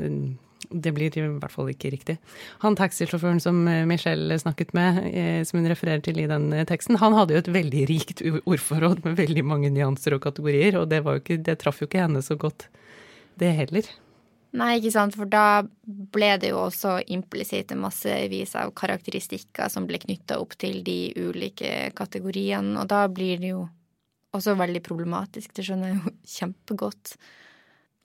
det 0.73 0.93
blir 0.95 1.15
i 1.17 1.23
hvert 1.23 1.53
fall 1.53 1.71
ikke 1.71 1.93
riktig. 1.93 2.17
Han 2.65 2.77
taxisjåføren 2.79 3.41
som 3.43 3.63
Michelle 3.89 4.37
snakket 4.41 4.73
med, 4.75 4.99
eh, 5.13 5.41
som 5.47 5.61
hun 5.61 5.71
refererer 5.71 6.03
til 6.03 6.19
i 6.19 6.27
den 6.29 6.51
teksten, 6.69 6.99
han 6.99 7.15
hadde 7.15 7.37
jo 7.37 7.43
et 7.43 7.53
veldig 7.53 7.87
rikt 7.89 8.23
ordforråd 8.43 9.03
med 9.07 9.19
veldig 9.19 9.47
mange 9.47 9.71
nyanser 9.73 10.17
og 10.17 10.23
kategorier, 10.27 10.79
og 10.79 10.89
det, 10.91 11.03
ikke, 11.03 11.39
det 11.45 11.59
traff 11.63 11.81
jo 11.81 11.87
ikke 11.87 12.03
henne 12.03 12.23
så 12.25 12.35
godt, 12.39 12.67
det 13.41 13.51
heller. 13.57 13.87
Nei, 14.53 14.75
ikke 14.77 14.91
sant, 14.93 15.15
for 15.17 15.25
da 15.25 15.63
ble 16.13 16.29
det 16.37 16.51
jo 16.51 16.59
også 16.67 16.99
implisitt 17.15 17.71
massevis 17.73 18.53
av 18.59 18.73
karakteristikker 18.77 19.71
som 19.73 19.87
ble 19.89 19.97
knytta 20.03 20.37
opp 20.41 20.53
til 20.61 20.83
de 20.85 21.13
ulike 21.17 21.89
kategoriene, 21.97 22.75
og 22.77 22.91
da 22.91 23.07
blir 23.09 23.41
det 23.41 23.55
jo 23.55 23.63
også 24.33 24.53
veldig 24.59 24.81
problematisk. 24.85 25.55
Det 25.57 25.65
skjønner 25.65 25.89
jeg 25.93 25.99
jo 26.01 26.13
kjempegodt. 26.37 27.15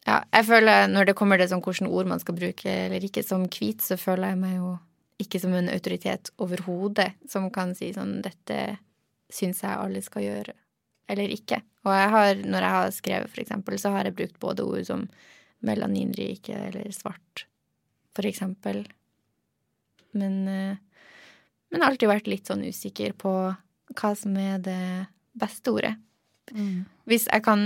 Ja, 0.09 0.23
jeg 0.33 0.47
føler 0.49 0.89
når 0.89 1.11
det 1.11 1.19
kommer 1.19 1.41
til 1.41 1.51
sånn 1.51 1.65
hvilke 1.65 1.91
ord 1.93 2.09
man 2.09 2.23
skal 2.23 2.37
bruke 2.39 2.75
eller 2.87 3.05
ikke, 3.05 3.25
som 3.27 3.45
hvit, 3.53 3.85
så 3.85 3.99
føler 4.01 4.33
jeg 4.33 4.41
meg 4.41 4.57
jo 4.57 4.77
ikke 5.21 5.41
som 5.43 5.53
en 5.59 5.69
autoritet 5.73 6.31
overhodet 6.41 7.11
som 7.29 7.51
kan 7.53 7.75
si 7.77 7.91
sånn 7.93 8.21
dette 8.25 8.79
syns 9.29 9.61
jeg 9.65 9.75
alle 9.75 10.01
skal 10.01 10.25
gjøre, 10.25 10.55
eller 11.13 11.35
ikke. 11.35 11.61
Og 11.89 11.95
jeg 11.97 12.11
har, 12.15 12.43
når 12.45 12.67
jeg 12.67 12.77
har 12.77 12.95
skrevet, 12.97 13.33
for 13.33 13.43
eksempel, 13.43 13.79
så 13.81 13.93
har 13.95 14.09
jeg 14.09 14.17
brukt 14.19 14.39
både 14.43 14.67
ord 14.67 14.85
som 14.89 15.07
melaninrike 15.67 16.55
eller 16.69 16.93
svart, 16.95 17.47
for 18.15 18.29
eksempel. 18.29 18.85
Men, 20.17 20.37
eh, 20.49 20.77
men 21.73 21.85
alltid 21.85 22.11
vært 22.11 22.31
litt 22.31 22.49
sånn 22.49 22.67
usikker 22.67 23.17
på 23.19 23.33
hva 23.97 24.13
som 24.17 24.37
er 24.39 24.61
det 24.63 24.83
beste 25.39 25.73
ordet. 25.75 25.97
Mm. 26.55 26.87
Hvis 27.09 27.27
jeg 27.29 27.45
kan 27.45 27.65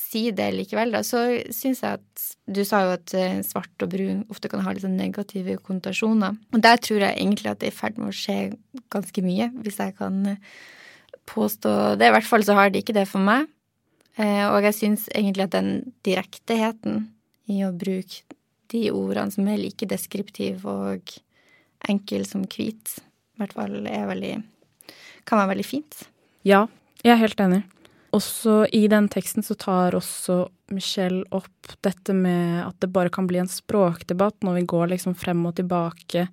si 0.00 0.22
det 0.36 0.46
likevel, 0.54 0.94
da, 0.94 1.02
så 1.04 1.26
syns 1.52 1.82
jeg 1.84 2.00
at 2.00 2.22
Du 2.44 2.60
sa 2.64 2.82
jo 2.84 2.94
at 2.96 3.12
eh, 3.16 3.40
svart 3.44 3.84
og 3.84 3.90
brun 3.94 4.22
ofte 4.32 4.50
kan 4.52 4.60
ha 4.64 4.72
litt 4.72 4.84
sånn 4.84 4.98
negative 4.98 5.56
konnotasjoner. 5.64 6.36
Og 6.52 6.60
der 6.64 6.80
tror 6.80 7.00
jeg 7.00 7.16
egentlig 7.16 7.50
at 7.50 7.62
det 7.62 7.70
er 7.70 7.72
i 7.72 7.76
ferd 7.78 8.00
med 8.00 8.10
å 8.10 8.16
skje 8.16 8.36
ganske 8.92 9.24
mye, 9.24 9.48
hvis 9.64 9.80
jeg 9.80 9.94
kan 9.96 10.18
eh, 10.34 10.58
påstå 11.30 11.72
det. 12.00 12.10
I 12.10 12.14
hvert 12.16 12.28
fall 12.28 12.44
så 12.44 12.56
har 12.58 12.72
det 12.72 12.84
ikke 12.84 12.96
det 12.96 13.06
for 13.08 13.24
meg. 13.24 13.48
Og 14.14 14.62
jeg 14.62 14.76
syns 14.76 15.08
egentlig 15.10 15.48
at 15.48 15.56
den 15.56 15.70
direkteheten 16.06 17.08
i 17.50 17.64
å 17.66 17.72
bruke 17.74 18.22
de 18.70 18.84
ordene 18.94 19.34
som 19.34 19.48
er 19.50 19.58
like 19.58 19.88
deskriptive 19.90 20.70
og 20.70 21.10
enkle 21.90 22.22
som 22.28 22.44
hvit, 22.46 22.94
i 23.34 23.42
hvert 23.42 23.56
fall 23.56 23.74
er 23.90 24.06
veldig 24.08 24.34
kan 25.28 25.40
være 25.40 25.54
veldig 25.54 25.66
fint. 25.66 26.04
Ja, 26.46 26.66
jeg 27.02 27.14
er 27.14 27.22
helt 27.22 27.40
enig. 27.40 27.62
Også 28.14 28.62
i 28.70 28.84
den 28.90 29.08
teksten 29.10 29.42
så 29.42 29.56
tar 29.58 29.96
også 29.98 30.44
Michelle 30.72 31.24
opp 31.34 31.74
dette 31.84 32.14
med 32.16 32.62
at 32.62 32.76
det 32.80 32.92
bare 32.94 33.12
kan 33.12 33.26
bli 33.28 33.40
en 33.42 33.50
språkdebatt 33.50 34.44
når 34.46 34.60
vi 34.60 34.66
går 34.70 34.92
liksom 34.94 35.16
frem 35.18 35.42
og 35.48 35.56
tilbake 35.58 36.28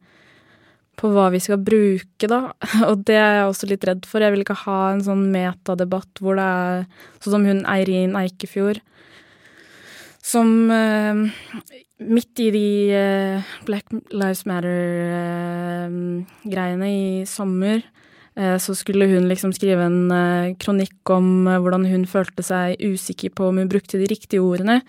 på 1.00 1.10
hva 1.13 1.29
vi 1.33 1.39
skal 1.41 1.62
bruke, 1.63 2.27
da. 2.27 2.51
Og 2.89 3.05
det 3.07 3.17
er 3.17 3.39
jeg 3.39 3.50
også 3.50 3.71
litt 3.71 3.88
redd 3.88 4.07
for. 4.10 4.24
Jeg 4.24 4.36
vil 4.36 4.45
ikke 4.45 4.63
ha 4.65 4.79
en 4.91 5.03
sånn 5.05 5.27
metadebatt 5.33 6.21
hvor 6.21 6.39
det 6.39 6.45
er 6.45 6.86
sånn 7.21 7.38
som 7.38 7.48
hun 7.48 7.65
Eirin 7.69 8.17
Eikefjord 8.19 8.81
som 10.21 10.69
eh, 10.71 11.15
midt 12.05 12.39
i 12.39 12.51
de 12.53 12.91
eh, 12.95 13.41
Black 13.67 13.86
Lives 14.13 14.45
Matter-greiene 14.50 16.88
eh, 16.88 16.91
i 16.91 17.25
sommer, 17.29 17.81
så 18.31 18.74
skulle 18.79 19.10
hun 19.12 19.25
liksom 19.27 19.51
skrive 19.51 19.83
en 19.83 20.07
kronikk 20.55 21.10
om 21.12 21.43
hvordan 21.51 21.83
hun 21.91 22.07
følte 22.07 22.39
seg 22.48 22.79
usikker 22.79 23.27
på 23.36 23.43
om 23.50 23.57
hun 23.60 23.67
brukte 23.69 24.00
de 24.00 24.07
riktige 24.07 24.39
ordene, 24.39 24.81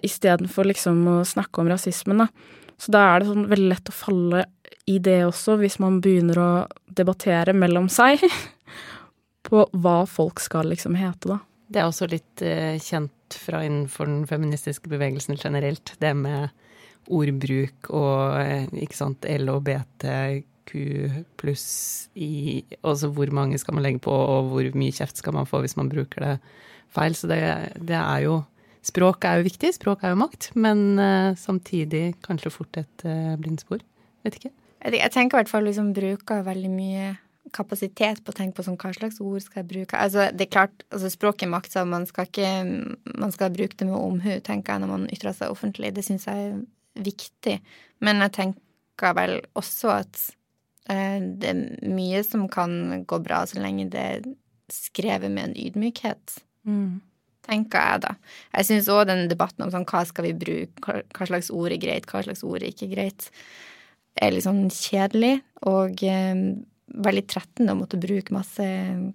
istedenfor 0.00 0.64
liksom 0.70 0.96
å 1.12 1.28
snakke 1.28 1.60
om 1.60 1.68
rasismen, 1.68 2.24
da. 2.24 2.28
Så 2.78 2.94
da 2.94 3.02
er 3.10 3.20
det 3.20 3.30
sånn 3.32 3.48
veldig 3.50 3.70
lett 3.72 3.90
å 3.90 3.96
falle 3.96 4.44
i 4.88 4.96
det 5.02 5.18
også, 5.26 5.58
hvis 5.60 5.78
man 5.82 5.98
begynner 6.04 6.40
å 6.40 6.50
debattere 6.86 7.52
mellom 7.56 7.90
seg 7.92 8.22
på 9.48 9.64
hva 9.82 9.98
folk 10.08 10.40
skal 10.42 10.70
liksom 10.72 10.96
hete, 10.98 11.34
da. 11.34 11.38
Det 11.68 11.82
er 11.82 11.90
også 11.90 12.08
litt 12.08 12.42
uh, 12.46 12.78
kjent 12.80 13.36
fra 13.36 13.60
innenfor 13.66 14.08
den 14.08 14.22
feministiske 14.28 14.88
bevegelsen 14.88 15.36
generelt, 15.36 15.92
det 16.00 16.14
med 16.16 16.48
ordbruk 17.12 17.90
og 17.92 18.38
uh, 18.40 18.64
ikke 18.72 18.96
sant, 18.96 19.28
LHBTQ 19.28 20.72
pluss 21.40 21.68
i 22.20 22.62
Altså 22.82 23.08
hvor 23.12 23.30
mange 23.32 23.60
skal 23.60 23.76
man 23.76 23.84
legge 23.84 24.00
på, 24.04 24.12
og 24.12 24.52
hvor 24.52 24.70
mye 24.80 24.96
kjeft 24.96 25.20
skal 25.20 25.36
man 25.36 25.48
få 25.48 25.60
hvis 25.64 25.76
man 25.76 25.92
bruker 25.92 26.24
det 26.24 26.34
feil. 26.92 27.16
Så 27.16 27.28
det, 27.28 27.40
det 27.80 27.96
er 27.96 28.24
jo 28.24 28.40
Språk 28.86 29.26
er 29.26 29.40
jo 29.40 29.48
viktig, 29.48 29.72
språk 29.74 30.04
er 30.06 30.14
jo 30.14 30.20
makt, 30.20 30.50
men 30.58 31.00
uh, 31.00 31.32
samtidig 31.38 32.12
kanskje 32.24 32.52
fort 32.54 32.78
et 32.80 33.06
blindspor. 33.40 33.82
Vet 34.26 34.38
ikke. 34.38 34.52
Jeg 34.78 35.10
tenker 35.10 35.34
i 35.34 35.40
hvert 35.40 35.50
fall 35.50 35.66
liksom 35.66 35.90
bruker 35.96 36.44
veldig 36.46 36.70
mye 36.70 37.08
kapasitet 37.54 38.22
på 38.24 38.32
å 38.32 38.36
tenke 38.36 38.58
på 38.58 38.64
sånn, 38.66 38.78
hva 38.80 38.92
slags 38.94 39.20
ord 39.24 39.42
skal 39.42 39.62
jeg 39.62 39.68
bruke. 39.72 39.98
Altså, 39.98 40.28
det 40.34 40.46
er 40.46 40.52
klart, 40.52 40.84
altså, 40.92 41.10
Språk 41.12 41.42
er 41.42 41.52
makt, 41.52 41.74
så 41.74 41.84
man 41.88 42.06
skal 42.08 42.28
ikke 42.28 42.50
man 43.18 43.34
skal 43.34 43.54
bruke 43.54 43.78
det 43.78 43.88
med 43.88 43.98
omhu, 43.98 44.32
tenker 44.44 44.74
jeg, 44.74 44.84
når 44.84 44.92
man 44.92 45.06
ytrer 45.14 45.36
seg 45.36 45.52
offentlig. 45.54 45.92
Det 45.96 46.04
syns 46.06 46.28
jeg 46.28 46.48
er 46.50 46.58
viktig. 47.08 47.58
Men 48.04 48.24
jeg 48.26 48.34
tenker 48.38 49.16
vel 49.18 49.38
også 49.58 49.94
at 49.98 50.22
eh, 50.90 51.18
det 51.40 51.52
er 51.52 51.64
mye 51.88 52.22
som 52.26 52.46
kan 52.52 53.04
gå 53.08 53.20
bra 53.24 53.44
så 53.48 53.62
lenge 53.62 53.88
det 53.92 54.06
er 54.18 54.30
skrevet 54.72 55.32
med 55.32 55.50
en 55.50 55.58
ydmykhet. 55.58 56.40
Mm. 56.68 57.00
Tenker 57.48 57.80
jeg, 57.80 58.00
da. 58.04 58.14
Jeg 58.58 58.68
syns 58.68 58.90
òg 58.92 59.06
den 59.08 59.28
debatten 59.30 59.64
om 59.64 59.70
sånn, 59.72 59.86
hva 59.88 60.02
skal 60.08 60.28
vi 60.28 60.34
bruke, 60.36 60.98
hva 61.16 61.28
slags 61.30 61.48
ord 61.54 61.72
er 61.72 61.80
greit, 61.80 62.08
hva 62.10 62.20
slags 62.26 62.44
ord 62.44 62.60
er 62.60 62.72
ikke 62.72 62.90
greit, 62.92 63.30
er 64.20 64.34
litt 64.34 64.44
sånn 64.44 64.66
kjedelig. 64.74 65.38
Og 65.70 66.02
eh, 66.04 66.42
veldig 67.08 67.24
trettende 67.28 67.74
å 67.74 67.78
måtte 67.78 68.00
bruke 68.00 68.34
masse 68.36 68.66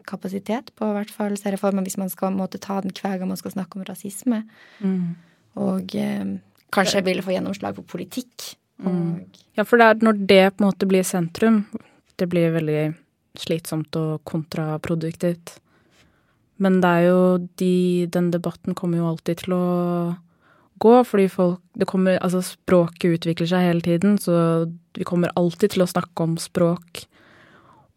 kapasitet 0.10 0.74
på, 0.78 0.90
i 0.90 0.98
hvert 0.98 1.14
fall 1.14 1.38
ser 1.40 1.56
jeg 1.56 1.62
for 1.62 1.76
meg, 1.76 1.88
hvis 1.88 2.00
man 2.02 2.12
skal 2.12 2.34
måtte 2.36 2.62
ta 2.62 2.80
den 2.84 2.94
hver 2.96 3.20
gang 3.20 3.30
man 3.30 3.40
skal 3.40 3.56
snakke 3.56 3.80
om 3.80 3.86
rasisme. 3.88 4.44
Mm. 4.82 5.14
Og 5.62 5.96
eh, 6.00 6.36
kanskje 6.74 7.00
jeg 7.00 7.08
ville 7.10 7.26
få 7.26 7.36
gjennomslag 7.36 7.78
på 7.78 7.88
politikk. 7.96 8.54
Mm. 8.84 9.26
Ja, 9.58 9.66
for 9.66 9.78
det 9.78 9.90
er 9.90 10.06
når 10.06 10.22
det 10.26 10.44
på 10.56 10.64
en 10.64 10.70
måte 10.72 10.90
blir 10.90 11.06
sentrum, 11.08 11.64
det 12.18 12.30
blir 12.30 12.54
veldig 12.58 12.84
slitsomt 13.40 13.96
og 13.98 14.22
kontraproduktivt. 14.30 15.58
Men 16.62 16.82
det 16.84 16.90
er 16.90 17.08
jo 17.08 17.22
de 17.58 18.08
Den 18.14 18.30
debatten 18.32 18.76
kommer 18.78 19.02
jo 19.02 19.10
alltid 19.10 19.44
til 19.44 19.56
å 19.58 19.66
gå, 20.84 20.94
fordi 21.08 21.28
folk 21.32 21.62
det 21.80 21.88
kommer, 21.90 22.20
Altså, 22.22 22.44
språket 22.46 23.18
utvikler 23.18 23.50
seg 23.50 23.68
hele 23.68 23.82
tiden, 23.82 24.18
så 24.22 24.70
vi 24.94 25.08
kommer 25.08 25.34
alltid 25.36 25.74
til 25.74 25.86
å 25.86 25.90
snakke 25.90 26.24
om 26.24 26.38
språk 26.38 27.06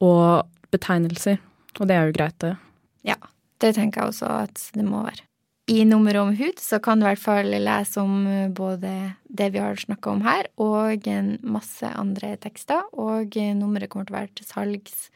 og 0.01 0.47
betegnelser. 0.73 1.39
Og 1.81 1.89
det 1.89 1.97
er 1.97 2.09
jo 2.09 2.17
greit, 2.17 2.39
det. 2.41 2.57
Ja, 3.05 3.19
det 3.61 3.75
tenker 3.77 4.03
jeg 4.03 4.15
også 4.15 4.31
at 4.47 4.71
det 4.75 4.85
må 4.87 5.05
være. 5.05 5.27
I 5.67 5.83
nummeret 5.83 6.23
om 6.23 6.35
hud 6.39 6.61
så 6.63 6.79
kan 6.79 7.01
du 7.01 7.05
i 7.05 7.09
hvert 7.09 7.21
fall 7.21 7.49
lese 7.51 7.99
om 7.99 8.21
både 8.55 8.93
det 9.27 9.49
vi 9.51 9.59
har 9.59 9.75
snakka 9.75 10.13
om 10.13 10.21
her, 10.23 10.47
og 10.63 11.09
masse 11.43 11.91
andre 11.91 12.37
tekster. 12.39 12.85
Og 12.95 13.35
nummeret 13.35 13.91
kommer 13.91 14.07
til 14.07 14.15
å 14.15 14.21
være 14.21 14.35
til 14.39 14.47
salgs 14.47 15.09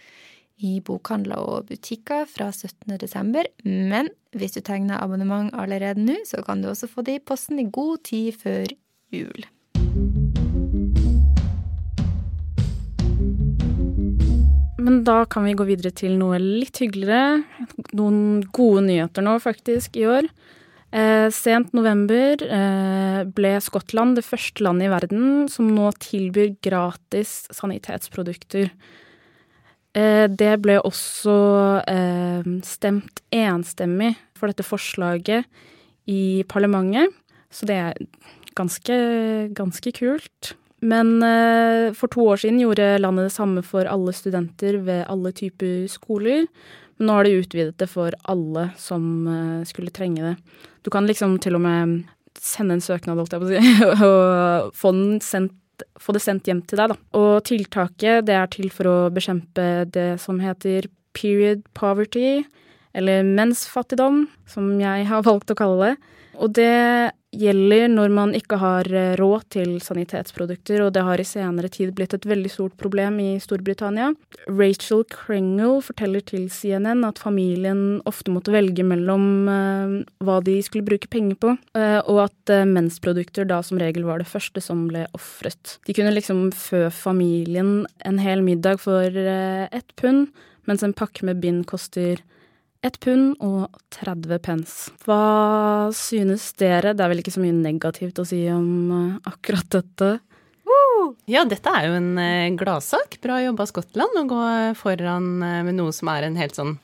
i 0.61 0.79
bokhandler 0.85 1.41
og 1.41 1.71
butikker 1.71 2.27
fra 2.29 2.51
17. 2.53 2.99
desember. 3.01 3.49
Men 3.65 4.11
hvis 4.37 4.57
du 4.57 4.61
tegner 4.65 5.01
abonnement 5.01 5.53
allerede 5.57 6.03
nå, 6.05 6.19
så 6.29 6.43
kan 6.47 6.63
du 6.63 6.71
også 6.71 6.91
få 6.91 7.05
det 7.07 7.19
i 7.19 7.25
posten 7.25 7.61
i 7.63 7.69
god 7.73 8.05
tid 8.11 8.37
før 8.41 8.71
jul. 9.15 9.49
Men 14.81 15.03
da 15.05 15.23
kan 15.29 15.45
vi 15.47 15.57
gå 15.57 15.67
videre 15.69 15.93
til 15.95 16.17
noe 16.21 16.39
litt 16.41 16.81
hyggeligere. 16.81 17.43
Noen 17.97 18.41
gode 18.55 18.87
nyheter 18.89 19.25
nå, 19.25 19.37
faktisk, 19.43 19.99
i 20.01 20.09
år. 20.09 20.31
Eh, 20.91 21.29
sent 21.31 21.71
november 21.77 22.41
eh, 22.43 23.21
ble 23.31 23.53
Skottland 23.63 24.17
det 24.19 24.25
første 24.27 24.65
landet 24.67 24.89
i 24.89 24.91
verden 24.91 25.29
som 25.53 25.69
nå 25.71 25.93
tilbyr 26.03 26.57
gratis 26.67 27.45
sanitetsprodukter. 27.55 28.73
Eh, 29.97 30.27
det 30.31 30.53
ble 30.63 30.79
også 30.87 31.37
eh, 31.91 32.47
stemt 32.67 33.23
enstemmig 33.35 34.15
for 34.39 34.51
dette 34.51 34.67
forslaget 34.67 35.49
i 36.11 36.43
parlamentet, 36.51 37.11
så 37.51 37.67
det 37.67 37.79
er 37.79 38.05
ganske, 38.59 38.99
ganske 39.57 39.95
kult. 39.99 40.53
Men 40.81 41.19
eh, 41.27 41.91
for 41.97 42.13
to 42.13 42.29
år 42.33 42.41
siden 42.45 42.63
gjorde 42.63 43.01
landet 43.03 43.29
det 43.29 43.35
samme 43.35 43.65
for 43.67 43.89
alle 43.91 44.15
studenter 44.17 44.79
ved 44.87 45.05
alle 45.11 45.35
typer 45.37 45.85
skoler. 45.91 46.47
Men 46.97 47.11
nå 47.11 47.19
har 47.19 47.27
de 47.27 47.41
utvidet 47.43 47.77
det 47.81 47.91
for 47.91 48.15
alle 48.31 48.71
som 48.79 49.05
skulle 49.65 49.93
trenge 49.93 50.21
det. 50.21 50.35
Du 50.85 50.91
kan 50.93 51.09
liksom 51.09 51.39
til 51.41 51.57
og 51.57 51.63
med 51.65 52.03
sende 52.41 52.77
en 52.77 52.85
søknad, 52.85 53.19
holdt 53.19 53.35
jeg 53.35 53.43
på 53.43 53.49
å 53.49 53.53
si, 53.53 53.61
og 54.07 54.77
få, 54.77 54.93
den 54.97 55.21
sendt, 55.25 55.57
få, 56.01 56.15
det 56.17 56.23
sendt 56.25 56.49
hjem 56.49 56.63
til 56.69 56.81
deg, 56.81 56.93
da. 56.93 56.99
Og 57.19 57.45
tiltaket 57.49 58.27
det 58.29 58.37
er 58.37 58.51
til 58.53 58.71
for 58.75 58.91
å 58.91 58.97
bekjempe 59.15 59.67
det 59.93 60.15
som 60.23 60.41
heter 60.43 60.89
period 61.17 61.63
poverty, 61.77 62.43
eller 62.97 63.27
mensfattigdom, 63.27 64.25
som 64.51 64.73
jeg 64.81 65.07
har 65.11 65.27
valgt 65.27 65.53
å 65.53 65.59
kalle 65.59 65.91
det. 65.91 66.17
Og 66.41 66.53
det 66.57 67.13
gjelder 67.37 67.87
når 67.93 68.11
man 68.11 68.33
ikke 68.35 68.57
har 68.59 68.89
eh, 68.91 69.13
råd 69.19 69.45
til 69.55 69.77
sanitetsprodukter, 69.85 70.81
og 70.83 70.95
det 70.97 71.05
har 71.07 71.21
i 71.21 71.27
senere 71.27 71.71
tid 71.71 71.93
blitt 71.95 72.15
et 72.17 72.27
veldig 72.27 72.51
stort 72.51 72.75
problem 72.81 73.21
i 73.23 73.29
Storbritannia. 73.43 74.09
Rachel 74.49 75.05
Kringle 75.13 75.79
forteller 75.85 76.25
til 76.27 76.49
CNN 76.51 77.05
at 77.07 77.21
familien 77.23 78.01
ofte 78.09 78.35
måtte 78.35 78.55
velge 78.55 78.83
mellom 78.87 79.29
uh, 79.47 79.95
hva 80.25 80.41
de 80.47 80.57
skulle 80.65 80.87
bruke 80.89 81.11
penger 81.13 81.39
på, 81.39 81.55
uh, 81.79 82.01
og 82.11 82.25
at 82.25 82.55
mensprodukter 82.67 83.47
da 83.47 83.61
som 83.67 83.79
regel 83.81 84.09
var 84.09 84.23
det 84.23 84.31
første 84.31 84.63
som 84.65 84.89
ble 84.91 85.05
ofret. 85.17 85.77
De 85.87 85.95
kunne 85.95 86.15
liksom 86.17 86.49
fø 86.57 86.89
familien 86.95 87.85
en 88.09 88.19
hel 88.23 88.43
middag 88.43 88.83
for 88.83 89.07
ett 89.07 89.95
pund, 90.01 90.33
mens 90.67 90.83
en 90.83 90.97
pakke 90.97 91.27
med 91.27 91.41
bind 91.43 91.67
koster 91.71 92.19
ett 92.87 92.97
pund 93.01 93.37
og 93.45 93.69
30 93.93 94.41
pence. 94.45 94.93
Hva 95.05 95.91
synes 95.97 96.51
dere? 96.61 96.95
Det 96.97 97.05
er 97.05 97.13
vel 97.13 97.23
ikke 97.23 97.35
så 97.35 97.43
mye 97.43 97.57
negativt 97.57 98.21
å 98.21 98.27
si 98.29 98.43
om 98.53 98.71
eh, 98.97 99.31
akkurat 99.31 99.69
dette? 99.77 100.19
Ja, 101.31 101.45
dette 101.49 101.73
er 101.75 101.89
jo 101.89 101.99
en 101.99 102.13
eh, 102.21 102.53
gladsak. 102.59 103.19
Bra 103.23 103.41
jobba 103.43 103.67
Skottland 103.69 104.19
å 104.21 104.27
gå 104.31 104.41
foran 104.79 105.43
eh, 105.43 105.61
med 105.67 105.79
noe 105.79 105.95
som 105.97 106.11
er 106.13 106.29
en 106.29 106.39
helt 106.41 106.57
sånn 106.59 106.77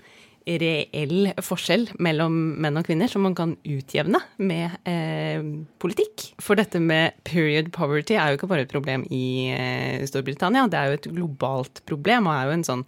reell 0.47 1.33
forskjell 1.43 1.89
mellom 2.03 2.35
menn 2.63 2.79
og 2.79 2.87
kvinner 2.87 3.11
som 3.11 3.25
man 3.27 3.35
kan 3.35 3.57
utjevne 3.67 4.21
med 4.39 4.77
eh, 4.87 5.43
politikk. 5.83 6.29
For 6.43 6.59
dette 6.59 6.79
med 6.83 7.19
period 7.27 7.73
poverty 7.75 8.15
er 8.15 8.31
jo 8.31 8.39
ikke 8.39 8.51
bare 8.53 8.67
et 8.67 8.73
problem 8.73 9.03
i 9.11 9.51
eh, 9.51 10.05
Storbritannia, 10.07 10.69
det 10.71 10.79
er 10.79 10.91
jo 10.93 10.99
et 11.01 11.09
globalt 11.17 11.83
problem. 11.89 12.31
Og 12.31 12.37
er 12.37 12.47
jo 12.47 12.57
en 12.57 12.67
sånn 12.67 12.85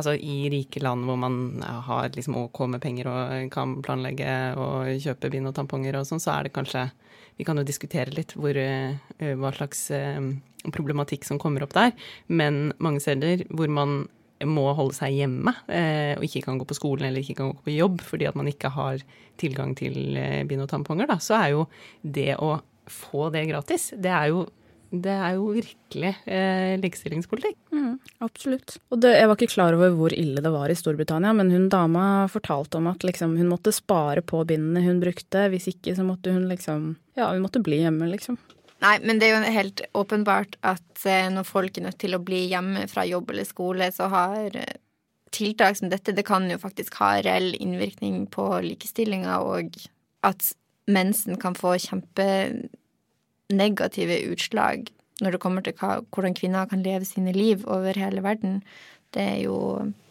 Altså 0.00 0.14
i 0.14 0.46
rike 0.52 0.80
land 0.82 1.04
hvor 1.08 1.18
man 1.18 1.34
har 1.86 2.12
liksom 2.14 2.36
OK 2.38 2.62
med 2.70 2.82
penger 2.82 3.08
og 3.10 3.50
kan 3.52 3.74
planlegge 3.84 4.30
og 4.60 5.02
kjøpe 5.02 5.32
bind 5.32 5.50
og 5.50 5.56
tamponger 5.56 5.98
og 5.98 6.06
sånn, 6.08 6.22
så 6.22 6.36
er 6.36 6.46
det 6.46 6.54
kanskje 6.54 6.86
Vi 7.40 7.46
kan 7.48 7.58
jo 7.58 7.64
diskutere 7.66 8.14
litt 8.14 8.36
hvor, 8.36 8.54
eh, 8.56 8.94
hva 9.18 9.52
slags 9.56 9.88
eh, 9.96 10.20
problematikk 10.70 11.24
som 11.24 11.40
kommer 11.40 11.64
opp 11.64 11.74
der, 11.74 11.94
men 12.28 12.72
mange 12.78 13.00
steder 13.00 13.46
hvor 13.48 13.70
man 13.72 14.02
må 14.48 14.70
holde 14.76 14.96
seg 14.96 15.16
hjemme 15.18 15.52
eh, 15.68 16.14
og 16.16 16.24
ikke 16.24 16.44
kan 16.46 16.60
gå 16.60 16.66
på 16.68 16.76
skolen 16.78 17.08
eller 17.08 17.24
ikke 17.24 17.38
kan 17.40 17.52
gå 17.52 17.66
på 17.66 17.74
jobb 17.74 18.00
fordi 18.06 18.28
at 18.30 18.38
man 18.38 18.48
ikke 18.50 18.72
har 18.72 19.02
tilgang 19.40 19.74
til 19.78 20.16
eh, 20.16 20.42
bind 20.48 20.64
og 20.64 20.70
tamponger, 20.72 21.10
da, 21.10 21.18
så 21.20 21.36
er 21.40 21.52
jo 21.56 21.66
det 22.00 22.32
å 22.40 22.56
få 22.90 23.28
det 23.34 23.46
gratis, 23.50 23.90
det 24.00 24.14
er 24.14 24.32
jo 24.32 24.46
det 24.90 25.12
er 25.14 25.36
jo 25.36 25.52
virkelig 25.54 26.10
eh, 26.26 26.72
likestillingspolitikk. 26.82 27.56
Mm, 27.70 28.00
absolutt. 28.26 28.74
Og 28.90 28.98
det, 29.02 29.12
jeg 29.20 29.28
var 29.30 29.38
ikke 29.38 29.52
klar 29.52 29.76
over 29.76 29.92
hvor 29.94 30.14
ille 30.16 30.42
det 30.42 30.50
var 30.50 30.72
i 30.72 30.74
Storbritannia, 30.74 31.30
men 31.36 31.52
hun 31.54 31.68
dama 31.70 32.26
fortalte 32.32 32.80
om 32.80 32.88
at 32.90 33.06
liksom, 33.06 33.36
hun 33.38 33.52
måtte 33.52 33.74
spare 33.74 34.24
på 34.26 34.42
bindene 34.48 34.82
hun 34.82 34.98
brukte. 35.02 35.46
Hvis 35.52 35.70
ikke 35.70 35.94
så 35.94 36.06
måtte 36.06 36.34
hun 36.34 36.48
liksom 36.50 36.96
Ja, 37.14 37.30
hun 37.30 37.44
måtte 37.44 37.62
bli 37.62 37.84
hjemme, 37.84 38.10
liksom. 38.10 38.40
Nei, 38.80 38.94
men 39.04 39.18
det 39.20 39.26
er 39.28 39.34
jo 39.34 39.52
helt 39.52 39.82
åpenbart 39.98 40.54
at 40.64 41.02
eh, 41.04 41.28
når 41.32 41.44
folk 41.48 41.76
er 41.76 41.82
nødt 41.88 41.98
til 42.00 42.14
å 42.16 42.24
bli 42.24 42.48
hjemme 42.48 42.86
fra 42.88 43.04
jobb 43.08 43.30
eller 43.32 43.46
skole, 43.48 43.92
så 43.92 44.08
har 44.12 44.56
eh, 44.56 44.76
tiltak 45.36 45.76
som 45.78 45.88
dette 45.92 46.16
Det 46.16 46.24
kan 46.26 46.50
jo 46.50 46.58
faktisk 46.58 46.94
ha 47.02 47.10
reell 47.20 47.54
innvirkning 47.60 48.26
på 48.32 48.60
likestillinga, 48.64 49.38
og 49.44 49.76
at 50.26 50.52
mensen 50.90 51.36
kan 51.40 51.54
få 51.54 51.76
kjempenegative 51.84 54.16
utslag 54.32 54.90
når 55.20 55.30
det 55.36 55.42
kommer 55.42 55.62
til 55.64 55.74
hva, 55.76 56.00
hvordan 56.08 56.34
kvinner 56.36 56.66
kan 56.70 56.82
leve 56.84 57.04
sine 57.04 57.32
liv 57.36 57.64
over 57.68 57.92
hele 58.00 58.22
verden. 58.24 58.62
Det 59.12 59.22
er, 59.22 59.40
jo, 59.44 59.56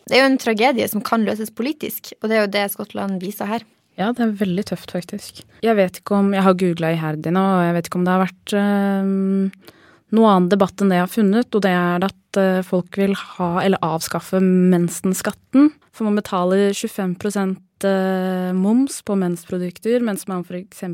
det 0.05 0.15
er 0.17 0.21
jo 0.21 0.29
en 0.29 0.41
tragedie 0.41 0.87
som 0.91 1.01
kan 1.01 1.25
løses 1.25 1.49
politisk, 1.49 2.13
og 2.21 2.29
det 2.29 2.35
er 2.37 2.43
jo 2.43 2.53
det 2.53 2.71
Skottland 2.75 3.21
viser 3.23 3.45
her. 3.49 3.61
Ja, 3.99 4.13
det 4.15 4.23
er 4.23 4.37
veldig 4.39 4.63
tøft, 4.71 4.93
faktisk. 4.95 5.41
Jeg 5.65 5.75
vet 5.75 5.99
ikke 5.99 6.15
om 6.15 6.31
Jeg 6.33 6.45
har 6.45 6.55
googla 6.55 6.93
iherdig 6.95 7.33
nå, 7.35 7.43
og 7.57 7.65
jeg 7.67 7.75
vet 7.75 7.89
ikke 7.89 7.99
om 7.99 8.05
det 8.07 8.13
har 8.15 8.23
vært 8.23 8.53
øh, 8.55 9.73
noe 10.15 10.29
annen 10.31 10.51
debatt 10.53 10.79
enn 10.79 10.93
det 10.93 10.99
jeg 11.01 11.05
har 11.05 11.11
funnet, 11.11 11.57
og 11.57 11.65
det 11.65 11.73
er 11.75 12.05
at 12.07 12.39
øh, 12.39 12.61
folk 12.65 12.99
vil 13.01 13.15
ha, 13.19 13.49
eller 13.65 13.83
avskaffe 13.83 14.39
mensenskatten. 14.43 15.73
For 15.91 16.07
man 16.07 16.15
betaler 16.21 16.71
25 16.71 17.57
øh, 17.89 18.55
moms 18.55 19.01
på 19.03 19.19
mensprodukter, 19.19 19.99
mens 20.05 20.27
man 20.31 20.47
f.eks. 20.47 20.85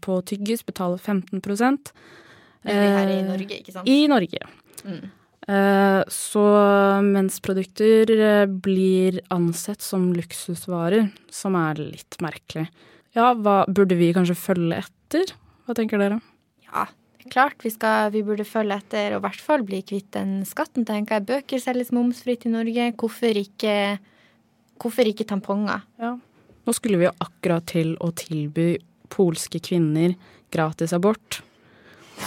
på 0.00 0.18
tyggis 0.24 0.64
betaler 0.64 0.96
15 0.96 1.44
Men 2.64 2.74
her 2.74 3.12
i 3.12 3.22
Norge, 3.22 3.60
ikke 3.60 3.72
sant? 3.76 3.88
I 3.88 4.06
Norge. 4.08 4.40
Mm. 4.84 5.04
Eh, 5.46 6.02
så 6.10 6.44
mensprodukter 7.06 8.10
eh, 8.10 8.46
blir 8.46 9.20
ansett 9.30 9.82
som 9.82 10.08
luksusvarer, 10.16 11.12
som 11.30 11.54
er 11.58 11.78
litt 11.78 12.18
merkelig. 12.24 12.66
Ja, 13.14 13.30
hva 13.32 13.62
burde 13.70 13.98
vi 13.98 14.10
kanskje 14.14 14.34
følge 14.38 14.80
etter? 14.82 15.30
Hva 15.66 15.76
tenker 15.78 16.02
dere? 16.02 16.18
Ja, 16.66 16.88
klart 17.30 17.62
vi, 17.62 17.70
skal, 17.70 18.10
vi 18.14 18.24
burde 18.26 18.46
følge 18.46 18.80
etter 18.82 19.14
og 19.14 19.22
i 19.22 19.26
hvert 19.28 19.46
fall 19.46 19.62
bli 19.66 19.80
kvitt 19.86 20.10
den 20.18 20.40
skatten, 20.48 20.86
tenker 20.88 21.20
jeg. 21.20 21.28
Bøker 21.30 21.62
selges 21.62 21.94
momsfritt 21.94 22.48
i 22.48 22.52
Norge. 22.52 22.90
Hvorfor 22.98 23.38
ikke, 23.38 23.76
hvorfor 24.82 25.14
ikke 25.14 25.28
tamponger? 25.30 25.86
Ja. 26.02 26.16
Nå 26.66 26.74
skulle 26.74 26.98
vi 26.98 27.06
jo 27.06 27.14
akkurat 27.22 27.70
til 27.70 27.94
å 28.02 28.10
tilby 28.18 28.72
polske 29.14 29.62
kvinner 29.62 30.18
gratis 30.50 30.90
abort. 30.96 31.44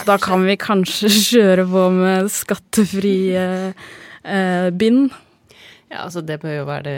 Da 0.07 0.17
kan 0.21 0.45
vi 0.47 0.57
kanskje 0.59 1.09
kjøre 1.31 1.65
på 1.69 1.87
med 1.95 2.29
skattefrie 2.33 3.47
eh, 4.23 4.69
bind. 4.71 5.09
Ja, 5.89 6.03
altså 6.05 6.21
det 6.21 6.37
bør 6.43 6.59
jo 6.59 6.67
være 6.69 6.85
det, 6.85 6.97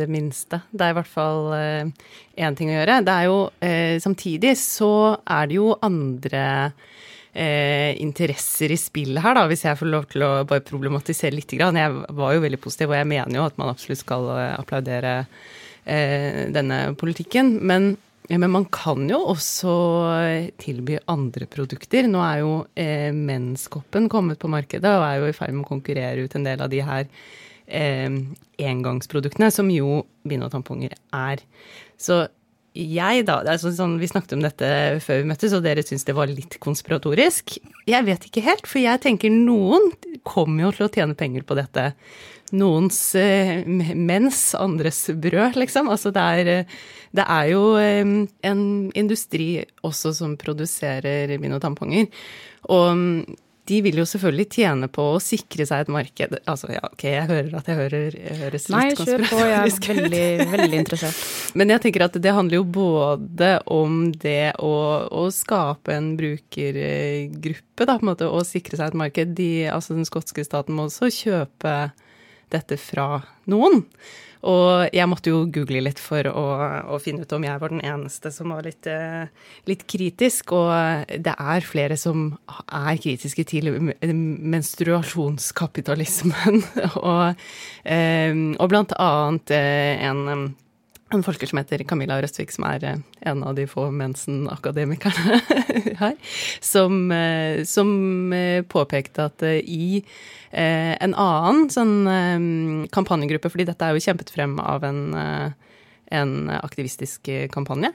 det 0.00 0.08
minste. 0.10 0.64
Det 0.72 0.82
er 0.82 0.94
i 0.94 0.98
hvert 0.98 1.10
fall 1.10 1.52
én 1.54 1.92
eh, 1.92 2.56
ting 2.58 2.72
å 2.72 2.80
gjøre. 2.80 2.98
Det 3.06 3.14
er 3.14 3.28
jo 3.28 3.38
eh, 3.62 3.94
Samtidig 4.02 4.56
så 4.58 4.92
er 5.22 5.46
det 5.50 5.60
jo 5.60 5.76
andre 5.86 6.44
eh, 7.32 7.94
interesser 8.02 8.74
i 8.74 8.80
spillet 8.80 9.22
her, 9.24 9.36
da, 9.38 9.46
hvis 9.50 9.64
jeg 9.66 9.78
får 9.78 9.90
lov 9.92 10.08
til 10.12 10.26
å 10.26 10.32
bare 10.48 10.64
problematisere 10.66 11.36
litt. 11.36 11.54
Grann. 11.54 11.78
Jeg 11.78 12.04
var 12.18 12.36
jo 12.36 12.44
veldig 12.44 12.60
positiv, 12.62 12.92
og 12.92 12.98
jeg 12.98 13.10
mener 13.14 13.38
jo 13.38 13.46
at 13.46 13.58
man 13.60 13.72
absolutt 13.72 14.02
skal 14.02 14.30
eh, 14.36 14.54
applaudere 14.58 15.14
eh, 15.84 16.48
denne 16.52 16.82
politikken. 16.98 17.56
Men 17.62 17.94
ja, 18.28 18.38
men 18.38 18.52
man 18.54 18.66
kan 18.70 19.08
jo 19.10 19.18
også 19.32 19.72
tilby 20.62 20.98
andre 21.10 21.48
produkter. 21.50 22.06
Nå 22.10 22.20
er 22.22 22.42
jo 22.42 22.52
eh, 22.78 23.10
menskoppen 23.14 24.08
kommet 24.12 24.40
på 24.42 24.50
markedet 24.52 24.92
og 24.94 25.06
er 25.06 25.18
jo 25.20 25.30
i 25.30 25.36
ferd 25.36 25.56
med 25.56 25.66
å 25.66 25.72
konkurrere 25.72 26.22
ut 26.22 26.36
en 26.38 26.46
del 26.46 26.62
av 26.62 26.70
de 26.72 26.82
her 26.86 27.08
eh, 27.66 28.20
engangsproduktene, 28.62 29.50
som 29.54 29.70
jo 29.74 30.04
bind 30.28 30.46
og 30.46 30.54
tamponger 30.54 30.94
er. 31.18 31.42
Så 31.98 32.24
jeg, 32.72 33.24
da 33.28 33.40
altså 33.44 33.72
sånn, 33.76 33.98
Vi 34.00 34.08
snakket 34.08 34.36
om 34.36 34.44
dette 34.44 34.68
før 35.04 35.20
vi 35.20 35.28
møttes, 35.28 35.54
og 35.56 35.64
dere 35.64 35.84
syns 35.84 36.06
det 36.08 36.16
var 36.16 36.30
litt 36.30 36.56
konspiratorisk. 36.62 37.58
Jeg 37.90 38.06
vet 38.08 38.28
ikke 38.28 38.44
helt, 38.46 38.68
for 38.68 38.80
jeg 38.82 39.02
tenker 39.04 39.32
noen 39.32 39.90
kommer 40.24 40.68
jo 40.68 40.76
til 40.76 40.86
å 40.86 40.92
tjene 40.92 41.18
penger 41.18 41.44
på 41.44 41.58
dette 41.58 41.92
noens 42.52 42.98
eh, 43.16 43.62
mens, 43.66 44.40
andres 44.54 45.06
brød, 45.08 45.56
liksom. 45.60 45.88
Altså 45.92 46.12
det 46.12 46.24
er, 46.38 46.50
eh, 46.52 46.74
det 47.16 47.24
er 47.24 47.46
jo 47.52 47.62
eh, 47.80 48.04
en 48.48 48.64
industri 48.98 49.64
også 49.84 50.12
som 50.16 50.36
produserer 50.40 51.32
bind 51.38 51.56
og 51.56 51.62
tamponger. 51.64 52.10
Og 52.72 52.88
mm, 52.96 53.16
de 53.70 53.78
vil 53.84 54.00
jo 54.00 54.04
selvfølgelig 54.08 54.46
tjene 54.56 54.88
på 54.90 55.04
å 55.14 55.18
sikre 55.22 55.66
seg 55.68 55.84
et 55.84 55.90
marked. 55.92 56.34
Altså 56.50 56.72
ja, 56.74 56.82
ok, 56.88 57.04
jeg 57.06 57.26
hører 57.28 57.52
at 57.60 57.68
jeg, 57.70 57.78
hører, 57.78 58.16
jeg 58.18 58.38
høres 58.40 58.66
litt 58.66 58.74
Nei, 58.74 58.86
kjør 58.98 59.24
på, 59.30 59.38
jeg 59.38 59.58
er 59.60 59.98
veldig, 60.00 60.24
veldig 60.50 60.80
interessert. 60.80 61.20
Men 61.58 61.70
jeg 61.74 61.84
tenker 61.84 62.06
at 62.08 62.18
det 62.24 62.34
handler 62.34 62.58
jo 62.58 62.66
både 62.74 63.52
om 63.70 64.00
det 64.24 64.54
å, 64.58 64.74
å 65.14 65.26
skape 65.34 65.94
en 65.94 66.14
brukergruppe, 66.18 67.86
da, 67.86 67.94
på 67.94 68.02
en 68.02 68.10
måte, 68.10 68.26
og 68.26 68.48
sikre 68.48 68.80
seg 68.80 68.90
et 68.90 68.98
marked. 69.04 69.36
De, 69.38 69.52
altså 69.70 69.94
den 69.94 70.08
skotske 70.10 70.42
staten 70.46 70.74
må 70.74 70.88
også 70.90 71.12
kjøpe 71.14 71.76
dette 72.52 72.76
fra 72.80 73.22
noen. 73.50 73.82
Og 74.42 74.90
jeg 74.90 75.06
måtte 75.06 75.30
jo 75.30 75.44
google 75.54 75.84
litt 75.86 76.00
for 76.02 76.26
å, 76.26 76.66
å 76.90 76.98
finne 77.02 77.22
ut 77.22 77.32
om 77.36 77.44
jeg 77.46 77.60
var 77.62 77.70
den 77.70 77.84
eneste 77.86 78.30
som 78.34 78.50
var 78.50 78.66
litt, 78.66 78.86
eh, 78.90 79.30
litt, 79.70 79.86
kritisk. 79.86 80.50
Og 80.58 81.06
det 81.22 81.34
er 81.38 81.62
flere 81.66 81.96
som 82.00 82.38
er 82.66 82.98
kritiske 82.98 83.44
til 83.52 83.70
menstruasjonskapitalismen. 84.02 86.58
og, 87.12 87.38
eh, 87.86 88.34
og 88.58 88.66
blant 88.72 88.92
annet 88.98 89.50
en 89.54 90.56
en 91.14 91.24
forsker 91.24 91.50
som 91.50 91.60
heter 91.60 91.84
Camilla 91.88 92.18
Røstvik, 92.22 92.52
som 92.54 92.66
er 92.68 92.84
eh, 92.86 93.00
en 93.30 93.42
av 93.46 93.56
de 93.56 93.66
få 93.70 93.88
mensen-akademikerne 93.94 95.40
her, 96.02 96.14
som, 96.60 97.04
eh, 97.14 97.62
som, 97.68 97.90
eh, 98.36 98.62
påpekte 98.62 99.28
at 99.30 99.44
i 99.62 100.04
en 100.52 101.14
annen 101.16 101.70
sånn 101.72 102.88
kampanjegruppe, 102.92 103.48
fordi 103.48 103.64
dette 103.70 103.86
er 103.86 103.96
jo 103.96 104.02
kjempet 104.04 104.28
frem 104.34 104.58
av 104.60 104.82
en, 104.84 104.98
en 106.12 106.34
aktivistisk 106.52 107.30
kampanje 107.54 107.88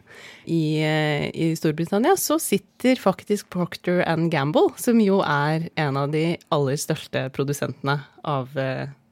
i, 0.50 0.82
i, 0.82 1.52
Storbritannia, 1.54 2.16
så 2.18 2.40
sitter 2.42 2.98
faktisk 2.98 3.52
Procter 3.54 4.02
and 4.10 4.32
Gamble, 4.34 4.72
som 4.82 4.98
jo 5.06 5.20
er 5.22 5.70
en 5.78 6.02
av 6.02 6.10
de 6.18 6.32
aller 6.50 6.82
største 6.82 7.28
produsentene 7.38 8.00
av 8.26 8.58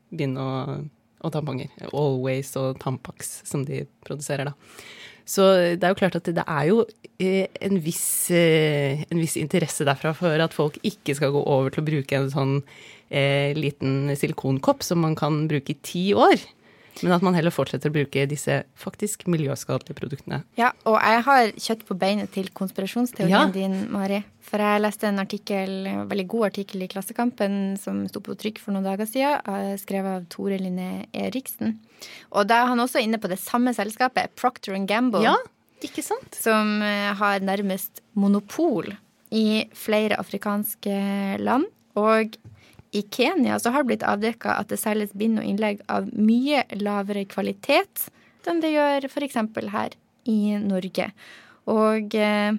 bind 0.09 0.41
og 0.41 0.89
og 1.25 1.33
tamponger. 1.33 1.73
Always 1.91 2.53
og 2.61 2.79
Tampax, 2.81 3.39
som 3.49 3.65
de 3.67 3.83
produserer, 4.05 4.51
da. 4.51 4.55
Så 5.25 5.45
det 5.73 5.83
er 5.83 5.93
jo 5.93 5.97
klart 5.97 6.17
at 6.19 6.27
det 6.29 6.43
er 6.45 6.65
jo 6.69 6.83
eh, 7.17 7.47
en 7.65 7.79
viss, 7.81 8.29
eh, 8.29 9.01
en 9.09 9.21
viss 9.21 9.33
interesse 9.41 9.87
derfra 9.87 10.13
for 10.13 10.41
at 10.41 10.53
folk 10.53 10.77
ikke 10.85 11.15
skal 11.17 11.33
gå 11.33 11.41
over 11.41 11.73
til 11.73 11.81
å 11.81 11.87
bruke 11.87 12.19
en 12.19 12.29
sånn 12.29 12.53
eh, 13.09 13.49
liten 13.57 14.13
silikonkopp 14.13 14.85
som 14.85 15.01
man 15.01 15.17
kan 15.17 15.47
bruke 15.49 15.73
i 15.73 15.81
ti 15.81 16.05
år. 16.13 16.37
Men 17.03 17.15
at 17.15 17.23
man 17.25 17.35
heller 17.35 17.51
fortsetter 17.53 17.91
å 17.91 17.95
bruke 17.95 18.23
disse 18.29 18.61
faktisk 18.79 19.25
miljøskadelige 19.31 19.97
produktene. 19.97 20.41
Ja, 20.59 20.71
og 20.87 20.95
jeg 21.01 21.23
har 21.27 21.51
kjøtt 21.67 21.83
på 21.87 21.97
beinet 21.99 22.31
til 22.35 22.47
konspirasjonsteorien 22.55 23.33
ja. 23.33 23.43
din, 23.51 23.75
Mari. 23.91 24.21
For 24.45 24.61
jeg 24.61 24.83
leste 24.83 25.09
en 25.09 25.19
artikkel, 25.23 25.73
en 25.89 26.05
veldig 26.11 26.27
god 26.31 26.47
artikkel 26.51 26.85
i 26.85 26.89
Klassekampen 26.91 27.75
som 27.81 28.03
sto 28.11 28.21
på 28.23 28.37
trykk 28.39 28.61
for 28.63 28.75
noen 28.75 28.87
dager 28.87 29.09
siden, 29.09 29.41
eh, 29.41 29.73
skrevet 29.81 30.21
av 30.21 30.29
Tore 30.31 30.59
Linné 30.61 31.07
Eriksen. 31.17 31.79
Og 32.31 32.47
da 32.47 32.61
er 32.61 32.71
han 32.71 32.83
også 32.83 33.01
inne 33.03 33.19
på 33.19 33.31
det 33.31 33.41
samme 33.41 33.73
selskapet, 33.75 34.35
Procter 34.39 34.77
Gamble. 34.87 35.25
Ja, 35.25 35.35
ikke 35.83 36.05
sant? 36.05 36.37
Som 36.37 36.77
eh, 36.85 37.11
har 37.17 37.43
nærmest 37.43 38.03
monopol 38.13 38.93
i 39.35 39.65
flere 39.75 40.19
afrikanske 40.21 40.99
land. 41.41 41.67
Og 41.99 42.37
i 42.95 43.03
Kenya 43.11 43.59
så 43.59 43.73
har 43.73 43.83
det 43.83 43.91
blitt 43.91 44.05
avdekka 44.07 44.55
at 44.61 44.71
det 44.71 44.79
selges 44.79 45.13
bind 45.17 45.41
og 45.41 45.47
innlegg 45.47 45.81
av 45.91 46.07
mye 46.15 46.63
lavere 46.79 47.25
kvalitet 47.27 48.07
enn 48.45 48.61
det 48.61 48.75
gjør 48.75 49.07
f.eks. 49.09 49.39
her 49.73 49.95
i 50.29 50.39
Norge. 50.61 51.07
Og 51.71 52.13
eh, 52.13 52.57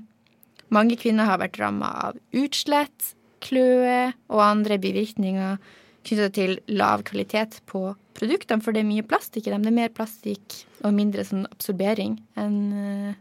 mange 0.75 0.97
kvinner 0.99 1.29
har 1.31 1.39
vært 1.39 1.61
ramma 1.63 1.93
av 2.09 2.19
utslett, 2.35 3.13
kløe 3.45 4.11
og 4.33 4.43
andre 4.43 4.81
bivirkninger 4.83 5.61
knytta 6.07 6.29
til 6.35 6.59
lav 6.71 7.05
kvalitet 7.07 7.61
på 7.71 7.89
produktene, 8.17 8.63
for 8.63 8.75
det 8.75 8.83
er 8.83 8.89
mye 8.89 9.07
plastikk 9.07 9.47
i 9.47 9.55
dem. 9.55 9.63
Det 9.63 9.73
er 9.73 9.79
mer 9.79 9.95
plastikk 9.95 10.61
og 10.83 10.95
mindre 10.97 11.25
sånn 11.27 11.47
absorbering 11.51 12.19
enn 12.39 12.61
eh, 12.83 13.15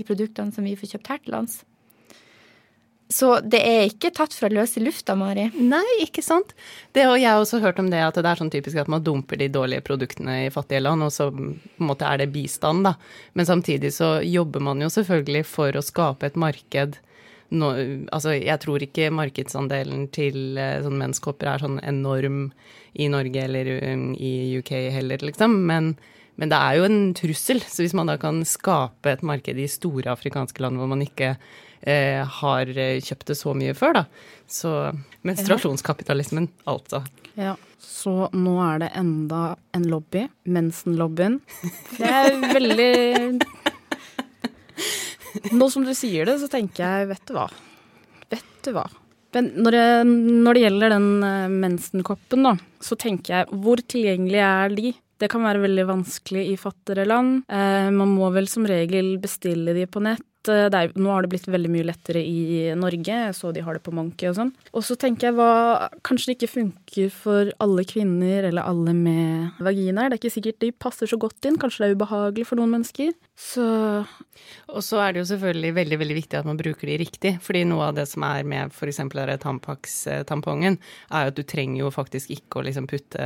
i 0.00 0.06
produktene 0.06 0.54
som 0.54 0.66
vi 0.66 0.76
får 0.78 0.96
kjøpt 0.96 1.12
her 1.12 1.22
til 1.24 1.34
lands. 1.36 1.60
Så 3.10 3.32
det 3.42 3.58
er 3.66 3.88
ikke 3.88 4.12
tatt 4.14 4.34
fra 4.38 4.46
løse 4.52 4.78
lufta, 4.78 5.16
Mari? 5.18 5.48
Nei, 5.58 5.82
ikke 6.04 6.22
sant. 6.22 6.52
Det, 6.94 7.08
og 7.10 7.16
jeg 7.18 7.26
har 7.26 7.42
også 7.42 7.58
hørt 7.62 7.80
om 7.82 7.88
det 7.90 7.98
at 8.06 8.14
det 8.14 8.28
er 8.30 8.38
sånn 8.38 8.52
typisk 8.54 8.78
at 8.78 8.90
man 8.92 9.02
dumper 9.02 9.40
de 9.40 9.48
dårlige 9.50 9.82
produktene 9.82 10.44
i 10.44 10.50
fattige 10.54 10.84
land, 10.84 11.02
og 11.02 11.10
så 11.10 11.26
på 11.34 11.42
en 11.42 11.88
måte 11.88 12.06
er 12.06 12.22
det 12.22 12.30
bistand, 12.30 12.86
da. 12.86 12.94
Men 13.34 13.48
samtidig 13.48 13.90
så 13.96 14.20
jobber 14.22 14.62
man 14.62 14.84
jo 14.84 14.92
selvfølgelig 14.94 15.42
for 15.50 15.74
å 15.74 15.82
skape 15.82 16.30
et 16.30 16.38
marked. 16.38 17.00
No, 17.50 17.72
altså, 18.14 18.36
jeg 18.38 18.62
tror 18.62 18.84
ikke 18.86 19.10
markedsandelen 19.10 20.06
til 20.14 20.54
eh, 20.54 20.78
sånn 20.84 21.00
menskopper 21.00 21.50
er 21.50 21.64
sånn 21.64 21.80
enorm 21.82 22.44
i 22.94 23.08
Norge 23.10 23.42
eller 23.42 23.72
um, 23.90 24.12
i 24.14 24.60
UK 24.60 24.70
heller, 24.94 25.18
liksom. 25.26 25.56
Men, 25.66 25.96
men 26.38 26.52
det 26.54 26.62
er 26.62 26.78
jo 26.78 26.86
en 26.86 27.00
trussel. 27.18 27.58
Så 27.66 27.82
hvis 27.82 27.96
man 27.98 28.06
da 28.10 28.14
kan 28.22 28.38
skape 28.46 29.16
et 29.16 29.26
marked 29.26 29.58
i 29.58 29.66
store 29.70 30.14
afrikanske 30.14 30.62
land 30.62 30.78
hvor 30.78 30.90
man 30.94 31.02
ikke 31.02 31.34
eh, 31.82 32.20
har 32.40 32.70
kjøpt 32.76 33.32
det 33.32 33.38
så 33.38 33.54
mye 33.56 33.74
før, 33.78 34.00
da. 34.00 34.04
Så 34.50 34.74
menstruasjonskapitalismen, 35.26 36.48
altså. 36.70 37.04
Ja. 37.38 37.56
Så 37.80 38.28
nå 38.36 38.54
er 38.64 38.82
det 38.82 38.90
enda 38.98 39.56
en 39.76 39.86
lobby, 39.88 40.26
mensen-lobbyen. 40.44 41.40
Det 41.96 42.10
er 42.10 42.36
veldig 42.52 42.92
Nå 45.54 45.68
som 45.70 45.84
du 45.86 45.92
sier 45.94 46.26
det, 46.26 46.40
så 46.42 46.48
tenker 46.50 46.82
jeg, 46.82 47.10
vet 47.12 47.28
du 47.28 47.36
hva. 47.36 47.46
Vet 48.32 48.56
du 48.66 48.72
hva. 48.74 48.86
Men 49.36 49.52
når 49.62 49.76
det, 49.76 49.84
når 50.42 50.56
det 50.56 50.64
gjelder 50.64 50.94
den 50.96 51.06
eh, 51.22 51.52
mensenkoppen, 51.62 52.48
da, 52.48 52.56
så 52.82 52.98
tenker 52.98 53.36
jeg 53.36 53.60
hvor 53.62 53.82
tilgjengelig 53.86 54.42
er 54.42 54.74
de? 54.74 54.92
Det 55.20 55.28
kan 55.30 55.44
være 55.44 55.62
veldig 55.62 55.84
vanskelig 55.86 56.46
i 56.50 56.56
fattigere 56.58 57.06
land. 57.06 57.44
Eh, 57.46 57.90
man 57.94 58.10
må 58.16 58.30
vel 58.34 58.48
som 58.50 58.66
regel 58.66 59.12
bestille 59.22 59.74
de 59.76 59.86
på 59.86 60.02
nett. 60.02 60.26
Eh, 60.48 60.66
er, 60.72 60.92
nå 60.96 61.10
har 61.12 61.24
det 61.24 61.30
blitt 61.34 61.48
veldig 61.50 61.70
mye 61.72 61.86
lettere 61.90 62.22
i 62.24 62.70
Norge, 62.78 63.16
jeg 63.26 63.36
så 63.36 63.50
de 63.52 63.64
har 63.64 63.76
det 63.76 63.82
på 63.84 63.92
Monkey 63.92 64.30
og 64.30 64.38
sånn. 64.38 64.52
Og 64.72 64.84
så 64.86 64.96
tenker 65.00 65.28
jeg 65.28 65.36
hva 65.36 65.90
kanskje 66.06 66.30
det 66.30 66.36
ikke 66.38 66.52
funker 66.54 67.12
for 67.12 67.50
alle 67.60 67.84
kvinner 67.88 68.48
eller 68.48 68.64
alle 68.64 68.94
med 68.96 69.60
vaginaer. 69.60 70.08
Det 70.08 70.16
er 70.16 70.22
ikke 70.22 70.36
sikkert 70.38 70.62
de 70.64 70.72
passer 70.72 71.10
så 71.10 71.20
godt 71.20 71.48
inn, 71.48 71.60
kanskje 71.60 71.84
det 71.84 71.90
er 71.90 72.00
ubehagelig 72.00 72.48
for 72.48 72.60
noen 72.60 72.72
mennesker. 72.78 73.12
Så 73.40 73.66
Og 74.70 74.82
så 74.84 75.00
er 75.00 75.12
det 75.12 75.22
jo 75.22 75.28
selvfølgelig 75.30 75.74
veldig, 75.76 75.98
veldig 76.00 76.16
viktig 76.16 76.38
at 76.38 76.48
man 76.48 76.58
bruker 76.60 76.88
de 76.88 76.98
riktig. 77.00 77.36
Fordi 77.44 77.64
noe 77.68 77.90
av 77.90 77.96
det 78.00 78.06
som 78.08 78.24
er 78.24 78.44
med 78.48 78.72
f.eks. 78.72 79.00
Tampax-tampongen, 79.44 80.78
er 81.12 81.24
jo 81.26 81.32
at 81.32 81.36
du 81.36 81.44
trenger 81.44 81.84
jo 81.84 81.92
faktisk 81.92 82.32
ikke 82.32 82.60
å 82.60 82.66
liksom 82.68 82.88
putte 82.88 83.24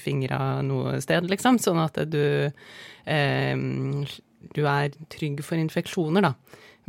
fingra 0.00 0.62
noe 0.64 1.00
sted, 1.04 1.28
liksom. 1.28 1.60
Sånn 1.60 1.80
at 1.84 2.00
du 2.08 2.22
eh, 2.48 3.56
du 4.54 4.64
er 4.68 4.94
trygg 5.12 5.42
for 5.46 5.60
infeksjoner, 5.60 6.24
da. 6.24 6.34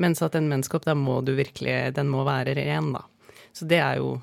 Mens 0.01 0.21
at 0.25 0.35
en 0.35 0.49
menskopp, 0.51 0.83
da 0.83 0.95
må 0.97 1.21
du 1.23 1.31
virkelig 1.37 1.93
Den 1.95 2.09
må 2.11 2.25
være 2.27 2.57
ren, 2.57 2.91
da. 2.97 3.05
Så 3.55 3.67
det 3.69 3.79
er 3.79 4.01
jo 4.01 4.17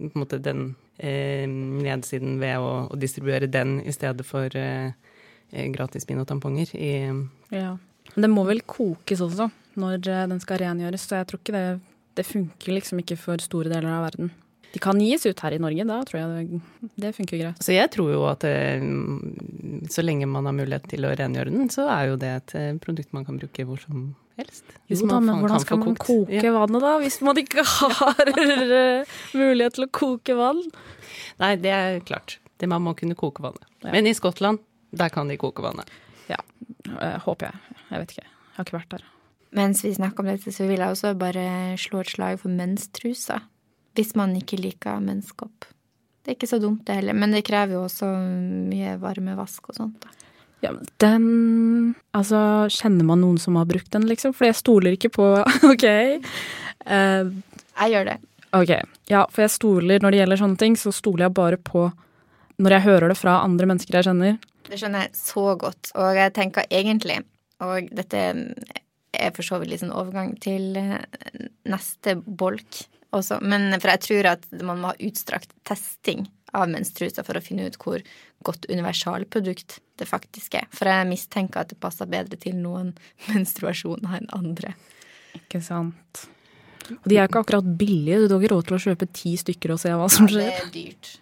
på 0.00 0.08
en 0.14 0.22
måte 0.22 0.40
den 0.40 0.62
eh, 0.96 1.44
nedsiden 1.46 2.38
ved 2.40 2.56
å, 2.56 2.70
å, 2.88 2.96
distribuere 2.96 3.50
den 3.50 3.78
i 3.84 3.92
stedet 3.92 4.24
for 4.24 4.48
eh, 4.56 4.92
gratis 5.50 5.74
gratisbind 5.76 6.22
og 6.22 6.28
tamponger 6.30 6.72
i 6.76 6.92
Ja. 7.52 7.76
Det 8.14 8.30
må 8.32 8.42
vel 8.48 8.62
kokes 8.66 9.20
også 9.22 9.50
når 9.80 10.08
eh, 10.08 10.26
den 10.30 10.40
skal 10.42 10.62
rengjøres, 10.62 11.04
så 11.04 11.20
jeg 11.20 11.30
tror 11.30 11.42
ikke 11.42 11.56
det 11.58 11.80
Det 12.16 12.26
funker 12.26 12.74
liksom 12.74 12.98
ikke 12.98 13.16
for 13.16 13.38
store 13.38 13.70
deler 13.70 13.86
av 13.94 14.02
verden. 14.08 14.32
De 14.72 14.78
kan 14.78 15.00
gis 15.02 15.26
ut 15.26 15.40
her 15.42 15.56
i 15.56 15.58
Norge, 15.62 15.84
da 15.86 15.98
tror 16.06 16.20
jeg 16.20 16.30
det, 16.30 16.60
det 17.02 17.10
funker 17.16 17.40
greit. 17.40 17.62
Så 17.64 17.74
jeg 17.74 17.90
tror 17.90 18.12
jo 18.12 18.20
at 18.30 18.44
eh, 18.46 18.82
så 19.90 20.04
lenge 20.04 20.28
man 20.30 20.46
har 20.46 20.54
mulighet 20.54 20.86
til 20.92 21.08
å 21.08 21.14
rengjøre 21.18 21.50
den, 21.50 21.70
så 21.74 21.88
er 21.90 22.12
jo 22.12 22.18
det 22.20 22.30
et 22.36 22.54
eh, 22.58 22.70
produkt 22.82 23.10
man 23.16 23.26
kan 23.26 23.40
bruke 23.40 23.66
hvor 23.66 23.82
som 23.82 24.12
helst. 24.38 24.62
Hvis 24.86 25.02
man, 25.02 25.26
da, 25.26 25.34
men 25.34 25.42
hvordan 25.42 25.64
skal 25.64 25.82
man 25.82 25.98
koke 25.98 26.38
ja. 26.38 26.54
vannet 26.54 26.86
da, 26.86 26.94
hvis 27.02 27.18
man 27.26 27.42
ikke 27.42 27.66
har 27.98 28.32
mulighet 29.42 29.78
til 29.78 29.88
å 29.88 29.90
koke 30.00 30.38
vann? 30.38 30.62
Nei, 31.42 31.54
det 31.60 31.74
er 31.74 32.00
klart. 32.06 32.38
Det 32.60 32.68
Man 32.68 32.84
må 32.84 32.92
kunne 32.94 33.16
koke 33.16 33.42
vannet. 33.42 33.64
Ja. 33.80 33.90
Men 33.94 34.06
i 34.06 34.14
Skottland, 34.14 34.60
der 34.92 35.10
kan 35.10 35.30
de 35.32 35.38
koke 35.40 35.64
vannet. 35.64 35.88
Ja, 36.30 36.38
eh, 36.92 37.16
håper 37.24 37.50
jeg. 37.50 37.78
Jeg 37.88 38.04
vet 38.04 38.12
ikke. 38.14 38.28
Jeg 38.28 38.58
har 38.58 38.68
ikke 38.68 38.78
vært 38.78 38.92
der. 38.98 39.06
Mens 39.56 39.80
vi 39.82 39.90
snakker 39.96 40.22
om 40.22 40.28
dette, 40.30 40.52
så 40.54 40.66
vil 40.68 40.78
jeg 40.78 40.94
også 40.94 41.16
bare 41.18 41.46
slå 41.80 42.04
et 42.04 42.12
slag 42.12 42.38
for 42.38 42.54
menstruser 42.54 43.48
hvis 44.00 44.16
man 44.16 44.32
ikke 44.38 44.58
liker 44.60 45.02
menneskeopp. 45.04 45.68
Det 46.20 46.32
er 46.32 46.36
ikke 46.38 46.48
så 46.50 46.60
dumt, 46.62 46.86
det 46.88 46.96
heller. 47.00 47.16
Men 47.16 47.32
det 47.36 47.44
krever 47.44 47.76
jo 47.76 47.84
også 47.86 48.08
mye 48.70 48.96
varmevask 49.00 49.70
og 49.72 49.76
sånt. 49.76 50.00
da. 50.04 50.16
Ja, 50.60 50.74
den 51.00 51.94
Altså, 52.12 52.68
kjenner 52.68 53.06
man 53.08 53.22
noen 53.24 53.38
som 53.40 53.56
har 53.56 53.68
brukt 53.68 53.90
den, 53.94 54.04
liksom? 54.08 54.34
For 54.36 54.50
jeg 54.50 54.58
stoler 54.58 54.96
ikke 54.96 55.12
på 55.14 55.26
OK. 55.72 55.86
Uh, 56.84 57.32
jeg 57.80 57.94
gjør 57.94 58.10
det. 58.10 58.18
OK. 58.56 58.72
Ja, 59.10 59.24
for 59.30 59.44
jeg 59.44 59.52
stoler 59.54 60.02
Når 60.02 60.12
det 60.12 60.20
gjelder 60.20 60.40
sånne 60.40 60.60
ting, 60.60 60.76
så 60.76 60.92
stoler 60.94 61.28
jeg 61.28 61.36
bare 61.38 61.60
på 61.60 61.88
når 62.60 62.74
jeg 62.74 62.84
hører 62.84 63.08
det 63.08 63.16
fra 63.16 63.38
andre 63.40 63.64
mennesker 63.70 63.96
jeg 63.96 64.04
kjenner. 64.10 64.34
Det 64.68 64.76
skjønner 64.76 65.06
jeg 65.06 65.14
så 65.16 65.44
godt. 65.56 65.94
Og 65.96 66.18
jeg 66.18 66.32
tenker 66.36 66.66
egentlig, 66.68 67.22
og 67.64 67.88
dette 67.96 68.20
er 69.16 69.30
for 69.32 69.46
så 69.46 69.56
vidt 69.62 69.72
litt 69.72 69.80
sånn 69.80 69.94
overgang 69.96 70.34
til 70.44 70.76
neste 71.64 72.18
bolk 72.20 72.82
også. 73.16 73.40
Men 73.42 73.72
for 73.78 73.92
jeg 73.92 74.04
tror 74.06 74.30
at 74.34 74.46
man 74.62 74.82
må 74.82 74.92
ha 74.92 75.08
utstrakt 75.08 75.52
testing 75.68 76.26
av 76.56 76.70
menstruser 76.70 77.26
for 77.26 77.38
å 77.38 77.44
finne 77.44 77.68
ut 77.68 77.78
hvor 77.80 78.02
godt 78.46 78.66
universalprodukt 78.70 79.78
det 80.00 80.08
faktisk 80.08 80.56
er. 80.58 80.66
For 80.74 80.90
jeg 80.90 81.08
mistenker 81.10 81.62
at 81.62 81.72
det 81.72 81.78
passer 81.82 82.10
bedre 82.10 82.38
til 82.40 82.58
noen 82.58 82.94
menstruasjoner 83.30 84.20
enn 84.20 84.30
andre. 84.36 84.74
Ikke 85.38 85.62
sant. 85.62 86.26
Og 86.90 87.06
de 87.06 87.20
er 87.20 87.28
ikke 87.28 87.44
akkurat 87.44 87.66
billige. 87.78 88.26
Du 88.26 88.34
har 88.34 88.42
ikke 88.42 88.54
råd 88.54 88.68
til 88.68 88.78
å 88.78 88.84
kjøpe 88.88 89.10
ti 89.14 89.36
stykker 89.38 89.74
og 89.76 89.82
se 89.82 89.92
hva 89.94 90.08
som 90.10 90.26
skjer. 90.30 90.48
Ja, 90.48 90.56
det 90.56 90.64
er 90.64 90.72
dyrt. 90.74 91.12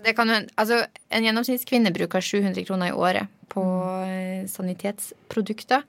Det 0.00 0.14
kan, 0.16 0.32
altså, 0.32 0.78
en 1.12 1.26
gjennomsnittskvinne 1.26 1.92
bruker 1.92 2.24
700 2.24 2.64
kroner 2.64 2.88
i 2.88 2.96
året 2.96 3.28
på 3.52 3.62
eh, 4.06 4.46
sanitetsprodukter 4.48 5.84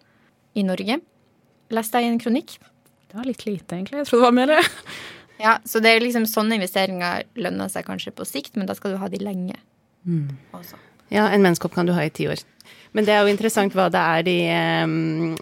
i 0.59 0.65
Norge. 0.67 0.97
Leste 1.71 2.01
jeg 2.01 2.09
i 2.09 2.11
en 2.11 2.19
kronikk. 2.19 2.57
Det 3.07 3.15
var 3.15 3.29
litt 3.29 3.45
lite, 3.47 3.77
egentlig. 3.77 4.01
Jeg 4.01 4.09
trodde 4.09 4.25
det 4.25 4.27
var 4.27 4.35
mer. 4.35 4.67
Ja, 5.41 5.57
Så 5.65 5.81
det 5.81 5.95
er 5.95 6.03
liksom 6.03 6.27
sånne 6.29 6.59
investeringer 6.59 7.25
lønner 7.35 7.71
seg 7.71 7.87
kanskje 7.87 8.13
på 8.15 8.27
sikt, 8.29 8.55
men 8.59 8.69
da 8.69 8.77
skal 8.77 8.93
du 8.93 9.01
ha 9.01 9.09
de 9.09 9.21
lenge. 9.21 9.57
Mm. 10.05 10.29
Også. 10.53 10.77
Ja, 11.11 11.27
en 11.27 11.43
menskopp 11.43 11.73
kan 11.75 11.89
du 11.89 11.95
ha 11.97 12.05
i 12.05 12.13
ti 12.13 12.29
år. 12.31 12.39
Men 12.95 13.07
det 13.07 13.13
er 13.15 13.23
jo 13.23 13.31
interessant 13.31 13.75
hva 13.75 13.85
det 13.91 13.99
er 13.99 14.23
de, 14.27 14.35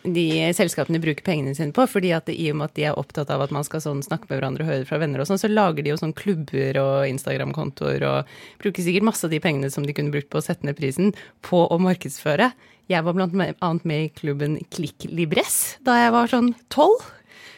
de, 0.06 0.26
selskapene 0.54 1.02
bruker 1.02 1.26
pengene 1.26 1.56
sine 1.58 1.74
på. 1.74 1.86
fordi 1.90 2.12
at 2.14 2.30
i 2.30 2.52
og 2.52 2.60
med 2.60 2.70
at 2.70 2.76
de 2.78 2.86
er 2.90 2.98
opptatt 2.98 3.30
av 3.34 3.42
at 3.42 3.54
man 3.54 3.66
skal 3.66 3.82
sånn 3.82 4.04
snakke 4.06 4.30
med 4.30 4.38
hverandre 4.38 4.66
og 4.66 4.70
høre 4.70 4.86
fra 4.86 5.00
venner 5.02 5.24
og 5.24 5.30
sånn, 5.30 5.42
så 5.42 5.50
lager 5.50 5.86
de 5.86 5.94
jo 5.94 5.98
sånn 5.98 6.14
klubber 6.18 6.78
og 6.82 7.10
Instagram-kontoer 7.10 8.06
og 8.06 8.34
bruker 8.62 8.86
sikkert 8.86 9.08
masse 9.10 9.26
av 9.26 9.34
de 9.34 9.42
pengene 9.42 9.72
som 9.74 9.86
de 9.86 9.96
kunne 9.98 10.14
brukt 10.14 10.30
på 10.30 10.42
å 10.42 10.46
sette 10.46 10.66
ned 10.66 10.78
prisen, 10.78 11.14
på 11.46 11.66
å 11.66 11.82
markedsføre. 11.82 12.52
Jeg 12.90 13.06
var 13.06 13.18
blant 13.18 13.34
annet 13.38 13.86
med 13.86 14.06
i 14.06 14.14
klubben 14.14 14.58
Klikk 14.74 15.10
Libres 15.10 15.80
da 15.86 15.98
jeg 16.04 16.14
var 16.14 16.30
sånn 16.30 16.54
tolv. 16.74 17.02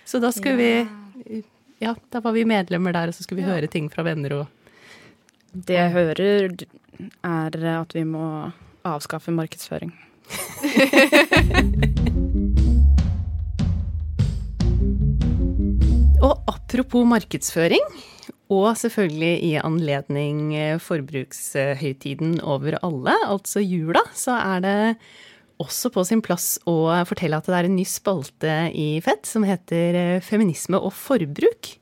Så 0.08 0.24
da 0.24 0.32
skulle 0.36 0.72
ja. 0.72 0.88
vi 1.28 1.44
Ja, 1.82 1.96
da 2.14 2.20
var 2.22 2.36
vi 2.36 2.44
medlemmer 2.46 2.94
der, 2.94 3.10
og 3.10 3.16
så 3.18 3.24
skulle 3.26 3.42
vi 3.42 3.48
ja. 3.48 3.56
høre 3.56 3.66
ting 3.72 3.88
fra 3.90 4.04
venner 4.06 4.36
og 4.38 4.46
Det 5.52 5.74
jeg 5.74 5.92
hører, 5.96 6.54
er 7.26 7.50
at 7.74 7.96
vi 7.98 8.04
må 8.06 8.52
avskaffe 8.86 9.34
markedsføring. 9.34 9.90
og 16.22 16.38
apropos 16.54 17.02
markedsføring, 17.10 17.82
og 18.54 18.78
selvfølgelig 18.78 19.42
i 19.50 19.58
anledning 19.58 20.54
eh, 20.56 20.80
forbrukshøytiden 20.80 22.42
over 22.46 22.78
alle, 22.86 23.18
altså 23.26 23.60
jula, 23.60 24.00
så 24.14 24.32
er 24.38 24.60
det 24.62 24.96
også 25.62 25.92
på 25.94 26.04
sin 26.08 26.22
plass 26.26 26.56
å 26.70 26.92
fortelle 27.08 27.38
at 27.38 27.50
det 27.50 27.58
er 27.58 27.68
en 27.70 27.78
ny 27.78 27.86
spalte 27.88 28.56
i 28.78 28.96
Fett 29.04 29.28
som 29.30 29.46
heter 29.48 29.98
eh, 29.98 30.24
Feminisme 30.26 30.80
og 30.82 30.94
forbruk 30.98 31.76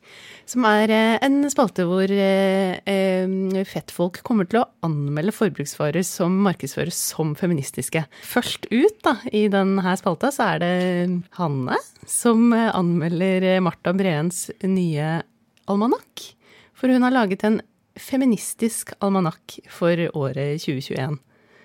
som 0.50 0.66
er 0.66 0.92
eh, 0.94 1.16
en 1.26 1.44
spalte 1.52 1.86
hvor 1.88 2.10
eh, 2.10 3.64
fettfolk 3.70 4.22
kommer 4.26 4.50
til 4.50 4.62
å 4.62 4.68
anmelde 4.86 5.34
forbruksvarer 5.36 6.06
som 6.08 6.40
markedsføres 6.46 6.98
som 7.14 7.36
feministiske. 7.38 8.04
Først 8.26 8.66
ut 8.72 9.00
da, 9.06 9.20
i 9.30 9.46
denne 9.52 9.96
spalta 10.00 10.34
så 10.34 10.54
er 10.56 10.64
det 10.64 10.74
Hanne 11.38 11.78
som 12.10 12.50
anmelder 12.54 13.60
Marta 13.66 13.94
Breens 13.94 14.48
nye 14.66 15.20
almanakk. 15.70 16.32
For 16.74 16.90
hun 16.90 17.06
har 17.06 17.14
laget 17.14 17.46
en 17.46 17.62
feministisk 18.00 18.96
almanakk 19.04 19.60
for 19.70 20.00
året 20.16 20.64
2021. 20.64 21.20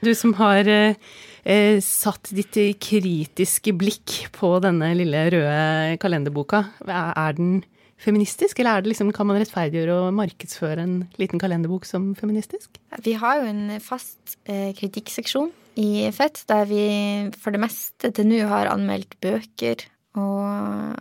Du 0.05 0.13
som 0.17 0.35
har 0.37 0.69
eh, 0.69 1.77
satt 1.81 2.33
ditt 2.37 2.59
kritiske 2.83 3.73
blikk 3.77 4.17
på 4.37 4.57
denne 4.65 4.91
lille 4.99 5.23
røde 5.33 5.97
kalenderboka, 6.03 6.65
er 6.85 7.39
den 7.39 7.63
feministisk, 8.05 8.59
eller 8.61 8.77
er 8.77 8.85
det 8.85 8.93
liksom, 8.93 9.13
kan 9.17 9.29
man 9.29 9.39
rettferdiggjøre 9.41 9.97
å 9.97 10.15
markedsføre 10.15 10.83
en 10.85 10.97
liten 11.21 11.41
kalenderbok 11.41 11.87
som 11.89 12.13
feministisk? 12.19 12.81
Vi 13.05 13.15
har 13.21 13.41
jo 13.41 13.51
en 13.53 13.79
fast 13.83 14.37
eh, 14.45 14.75
kritikkseksjon 14.77 15.53
i 15.81 16.11
Fett, 16.15 16.43
der 16.51 16.69
vi 16.69 16.85
for 17.41 17.55
det 17.55 17.63
meste 17.63 18.13
til 18.15 18.29
nå 18.29 18.43
har 18.51 18.71
anmeldt 18.73 19.17
bøker 19.25 19.87
og 20.21 20.43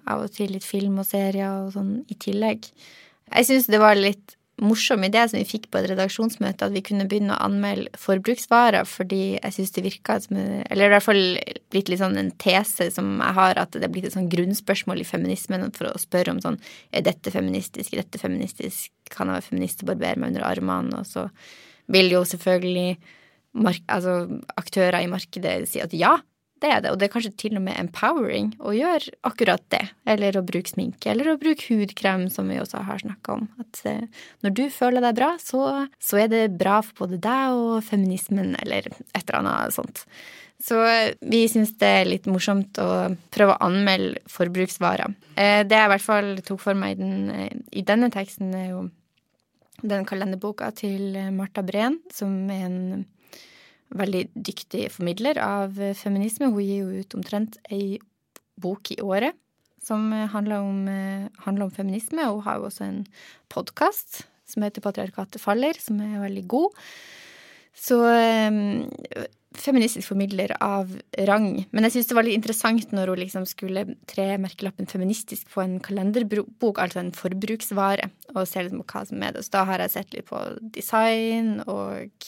av 0.10 0.24
og 0.24 0.32
til 0.34 0.56
litt 0.56 0.66
film 0.66 1.02
og 1.02 1.10
serier 1.10 1.66
og 1.66 1.74
sånn 1.76 2.00
i 2.10 2.18
tillegg. 2.18 2.66
Jeg 3.34 3.50
syns 3.50 3.70
det 3.70 3.82
var 3.82 4.00
litt 4.00 4.38
morsom 4.64 5.04
idé 5.06 5.24
som 5.30 5.40
vi 5.40 5.48
fikk 5.48 5.70
på 5.72 5.80
et 5.80 5.90
redaksjonsmøte, 5.92 6.68
at 6.68 6.76
vi 6.76 6.84
kunne 6.86 7.06
begynne 7.10 7.36
å 7.36 7.46
anmelde 7.46 7.92
forbruksvarer, 8.00 8.88
fordi 8.90 9.38
jeg 9.38 9.56
syns 9.56 9.74
det 9.76 9.86
virka 9.86 10.18
som 10.24 10.40
Eller 10.40 10.88
i 10.88 10.94
hvert 10.94 11.06
fall 11.06 11.24
blitt 11.74 11.92
litt 11.92 12.02
sånn 12.02 12.20
en 12.20 12.32
tese 12.42 12.90
som 12.94 13.16
jeg 13.20 13.38
har, 13.40 13.60
at 13.60 13.76
det 13.76 13.86
er 13.88 13.94
blitt 13.94 14.08
et 14.10 14.16
sånn 14.16 14.32
grunnspørsmål 14.32 15.04
i 15.04 15.08
feminismen 15.08 15.68
for 15.76 15.92
å 15.92 16.02
spørre 16.02 16.36
om 16.36 16.42
sånn 16.44 16.60
Er 16.92 17.06
dette 17.06 17.34
feministisk? 17.34 17.94
Er 17.94 18.04
dette 18.04 18.22
feministisk? 18.22 18.92
Kan 19.14 19.30
jeg 19.30 19.40
være 19.40 19.50
feminist 19.50 19.84
og 19.84 19.92
barbere 19.94 20.22
meg 20.22 20.34
under 20.34 20.48
armene? 20.48 21.02
Og 21.02 21.10
så 21.10 21.28
vil 21.94 22.14
jo 22.14 22.24
selvfølgelig 22.28 22.98
altså, 23.88 24.40
aktører 24.58 25.04
i 25.04 25.12
markedet 25.12 25.58
si 25.70 25.82
at 25.84 25.94
ja, 25.98 26.16
det 26.64 26.70
er 26.72 26.84
det, 26.84 26.92
og 26.94 27.00
det 27.00 27.08
er 27.08 27.12
kanskje 27.12 27.34
til 27.42 27.58
og 27.60 27.64
med 27.66 27.76
empowering 27.76 28.54
å 28.64 28.72
gjøre 28.76 29.12
akkurat 29.28 29.64
det. 29.74 29.82
Eller 30.10 30.38
å 30.40 30.46
bruke 30.48 30.72
sminke, 30.72 31.10
eller 31.12 31.34
å 31.34 31.40
bruke 31.42 31.66
hudkrem, 31.68 32.30
som 32.32 32.48
vi 32.52 32.60
også 32.62 32.86
har 32.88 33.02
snakka 33.04 33.36
om. 33.36 33.50
At 33.60 33.82
eh, 33.90 34.06
når 34.46 34.56
du 34.60 34.64
føler 34.72 35.04
deg 35.04 35.18
bra, 35.20 35.34
så, 35.44 35.66
så, 36.00 36.22
er 36.24 36.32
det 36.32 36.46
bra 36.56 36.80
for 36.86 37.04
både 37.04 37.20
deg 37.24 37.58
og 37.58 37.84
feminismen, 37.84 38.56
eller 38.64 38.88
et 38.88 39.20
eller 39.26 39.42
annet 39.42 39.76
sånt. 39.76 40.06
Så 40.64 40.80
eh, 40.88 41.12
vi 41.20 41.44
syns 41.52 41.76
det 41.82 41.94
er 42.00 42.08
litt 42.08 42.30
morsomt 42.32 42.80
å 42.80 42.90
prøve 43.36 43.58
å 43.58 43.68
anmelde 43.68 44.24
forbruksvarer. 44.32 45.18
Eh, 45.36 45.66
det 45.68 45.82
jeg 45.82 45.90
i 45.90 45.94
hvert 45.98 46.08
fall 46.08 46.36
tok 46.48 46.64
for 46.64 46.80
meg 46.80 46.96
i, 46.96 47.02
den, 47.04 47.66
i 47.76 47.84
denne 47.84 48.08
teksten, 48.14 48.56
er 48.56 48.70
jo 48.72 48.86
den 49.84 50.08
kalenderboka 50.08 50.72
til 50.80 51.18
Marta 51.36 51.60
Breen, 51.66 52.00
som 52.14 52.46
er 52.48 52.70
en 52.70 52.80
veldig 54.00 54.26
dyktig 54.34 54.88
formidler 54.94 55.40
av 55.42 55.78
feminisme. 56.00 56.52
Hun 56.52 56.64
gir 56.64 56.84
jo 56.84 57.04
ut 57.04 57.18
omtrent 57.18 57.58
ei 57.72 57.98
bok 58.62 58.94
i 58.94 59.00
året 59.02 59.38
som 59.84 60.12
handler 60.32 60.64
om, 60.64 60.86
handler 61.44 61.66
om 61.66 61.72
feminisme, 61.76 62.24
hun 62.24 62.46
har 62.46 62.56
jo 62.56 62.70
også 62.70 62.86
en 62.86 63.02
podkast 63.52 64.22
som 64.48 64.64
heter 64.64 64.84
Patriarkatet 64.84 65.42
faller, 65.42 65.76
som 65.80 66.00
er 66.04 66.22
veldig 66.24 66.44
god. 66.52 66.84
Så 67.74 67.98
um, 68.06 68.86
feministisk 69.58 70.08
formidler 70.12 70.54
av 70.62 70.92
rang. 71.30 71.48
Men 71.72 71.88
jeg 71.88 71.96
syns 71.96 72.10
det 72.10 72.18
var 72.18 72.28
litt 72.28 72.38
interessant 72.38 72.94
når 72.94 73.14
hun 73.14 73.22
liksom 73.24 73.48
skulle 73.50 73.86
tre 74.10 74.28
merkelappen 74.42 74.90
feministisk 74.90 75.50
på 75.54 75.64
en 75.64 75.78
kalenderbok, 75.84 76.82
altså 76.82 77.02
en 77.02 77.14
forbruksvare, 77.18 78.10
og 78.34 78.48
se 78.50 78.66
liksom 78.66 78.86
hva 78.86 79.04
som 79.10 79.26
er 79.26 79.36
det. 79.36 79.46
Så 79.46 79.56
da 79.58 79.68
har 79.70 79.84
jeg 79.84 79.96
sett 79.96 80.18
litt 80.18 80.30
på 80.30 80.42
design 80.76 81.56
og 81.66 82.28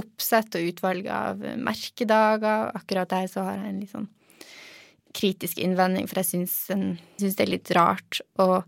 oppsett 0.00 0.56
og 0.58 0.70
utvalg 0.70 1.08
av 1.12 1.42
merkedager. 1.60 2.72
Akkurat 2.78 3.10
der 3.12 3.28
så 3.30 3.44
har 3.46 3.58
jeg 3.58 3.68
en 3.68 3.80
litt 3.82 3.92
sånn 3.92 4.10
kritisk 5.12 5.60
innvending, 5.60 6.06
for 6.08 6.22
jeg 6.22 6.30
syns, 6.30 6.56
det 7.20 7.44
er 7.44 7.50
litt 7.52 7.70
rart 7.76 8.22
å 8.40 8.62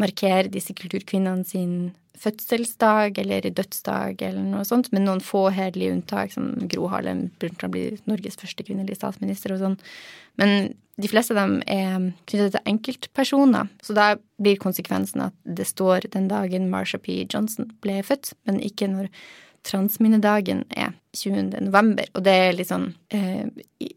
markere 0.00 0.52
disse 0.52 0.74
kulturkvinnene 0.76 1.44
sin 1.48 1.74
fødselsdag 2.22 3.18
eller 3.22 3.48
dødsdag 3.48 4.20
eller 4.22 4.44
noe 4.44 4.66
sånt, 4.68 4.90
med 4.92 5.06
noen 5.06 5.22
få 5.24 5.46
hederlige 5.54 5.96
unntak, 5.96 6.32
som 6.34 6.52
Gro 6.70 6.86
Harlem 6.92 7.26
Brundtland 7.40 7.74
blir 7.74 7.98
Norges 8.08 8.38
første 8.40 8.64
kvinnelige 8.66 9.00
statsminister 9.00 9.54
og 9.54 9.62
sånn. 9.62 9.78
Men 10.40 10.74
de 11.00 11.08
fleste 11.08 11.34
av 11.34 11.40
dem 11.40 11.56
er 11.72 12.10
knyttet 12.28 12.54
til 12.54 12.68
enkeltpersoner, 12.74 13.70
så 13.82 13.96
da 13.96 14.08
blir 14.42 14.60
konsekvensen 14.60 15.24
at 15.30 15.36
det 15.42 15.66
står 15.70 16.10
den 16.12 16.28
dagen 16.30 16.68
Marsha 16.72 17.00
P. 17.00 17.22
Johnson 17.24 17.72
ble 17.84 18.02
født, 18.06 18.34
men 18.46 18.60
ikke 18.62 18.90
når 18.92 19.08
transminnedagen 19.66 20.64
er 20.74 20.94
20. 21.16 21.52
november, 21.68 22.08
og 22.16 22.24
det 22.26 22.34
er 22.34 22.56
litt 22.56 22.70
sånn 22.70 22.90
eh, 23.14 23.46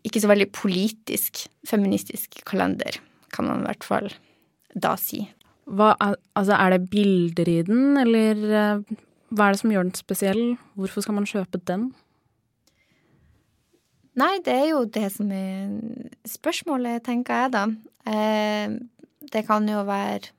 ikke 0.05 0.21
så 0.21 0.29
veldig 0.29 0.49
politisk 0.55 1.45
feministisk 1.67 2.41
kalender, 2.47 2.99
kan 3.33 3.47
man 3.49 3.63
i 3.63 3.69
hvert 3.69 3.87
fall 3.87 4.09
da 4.75 4.93
si. 4.99 5.23
Hva, 5.65 5.95
altså, 5.97 6.53
er 6.53 6.75
det 6.75 6.89
bilder 6.91 7.49
i 7.49 7.59
den, 7.65 7.95
eller 7.97 8.41
eh, 8.45 8.97
hva 9.33 9.47
er 9.47 9.55
det 9.55 9.61
som 9.63 9.73
gjør 9.73 9.87
den 9.87 9.97
spesiell? 9.97 10.43
Hvorfor 10.77 11.05
skal 11.05 11.17
man 11.17 11.29
kjøpe 11.29 11.61
den? 11.65 11.89
Nei, 14.15 14.37
det 14.45 14.53
er 14.53 14.67
jo 14.69 14.83
det 14.87 15.09
som 15.11 15.31
er 15.35 15.73
spørsmålet, 16.29 17.03
tenker 17.07 17.45
jeg 17.45 17.55
da. 17.55 17.65
Eh, 18.07 18.77
det 19.33 19.43
kan 19.47 19.65
jo 19.67 19.81
være 19.87 20.29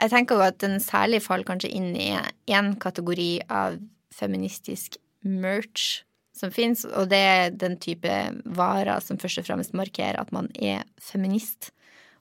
jeg 0.00 0.10
tenker 0.10 0.38
jo 0.38 0.46
at 0.46 0.58
den 0.62 0.80
særlig 0.82 1.22
faller 1.24 1.46
kanskje 1.48 1.70
inn 1.76 1.92
i 1.96 2.10
én 2.50 2.74
kategori 2.82 3.46
av 3.48 3.78
feministisk 4.14 4.98
merch 5.24 6.02
som 6.34 6.50
fins, 6.50 6.82
og 6.84 7.08
det 7.12 7.20
er 7.20 7.54
den 7.54 7.76
type 7.82 8.10
varer 8.58 8.98
som 9.04 9.20
først 9.22 9.44
og 9.44 9.46
fremst 9.46 9.76
markerer 9.76 10.18
at 10.18 10.32
man 10.34 10.50
er 10.58 10.82
feminist, 10.98 11.70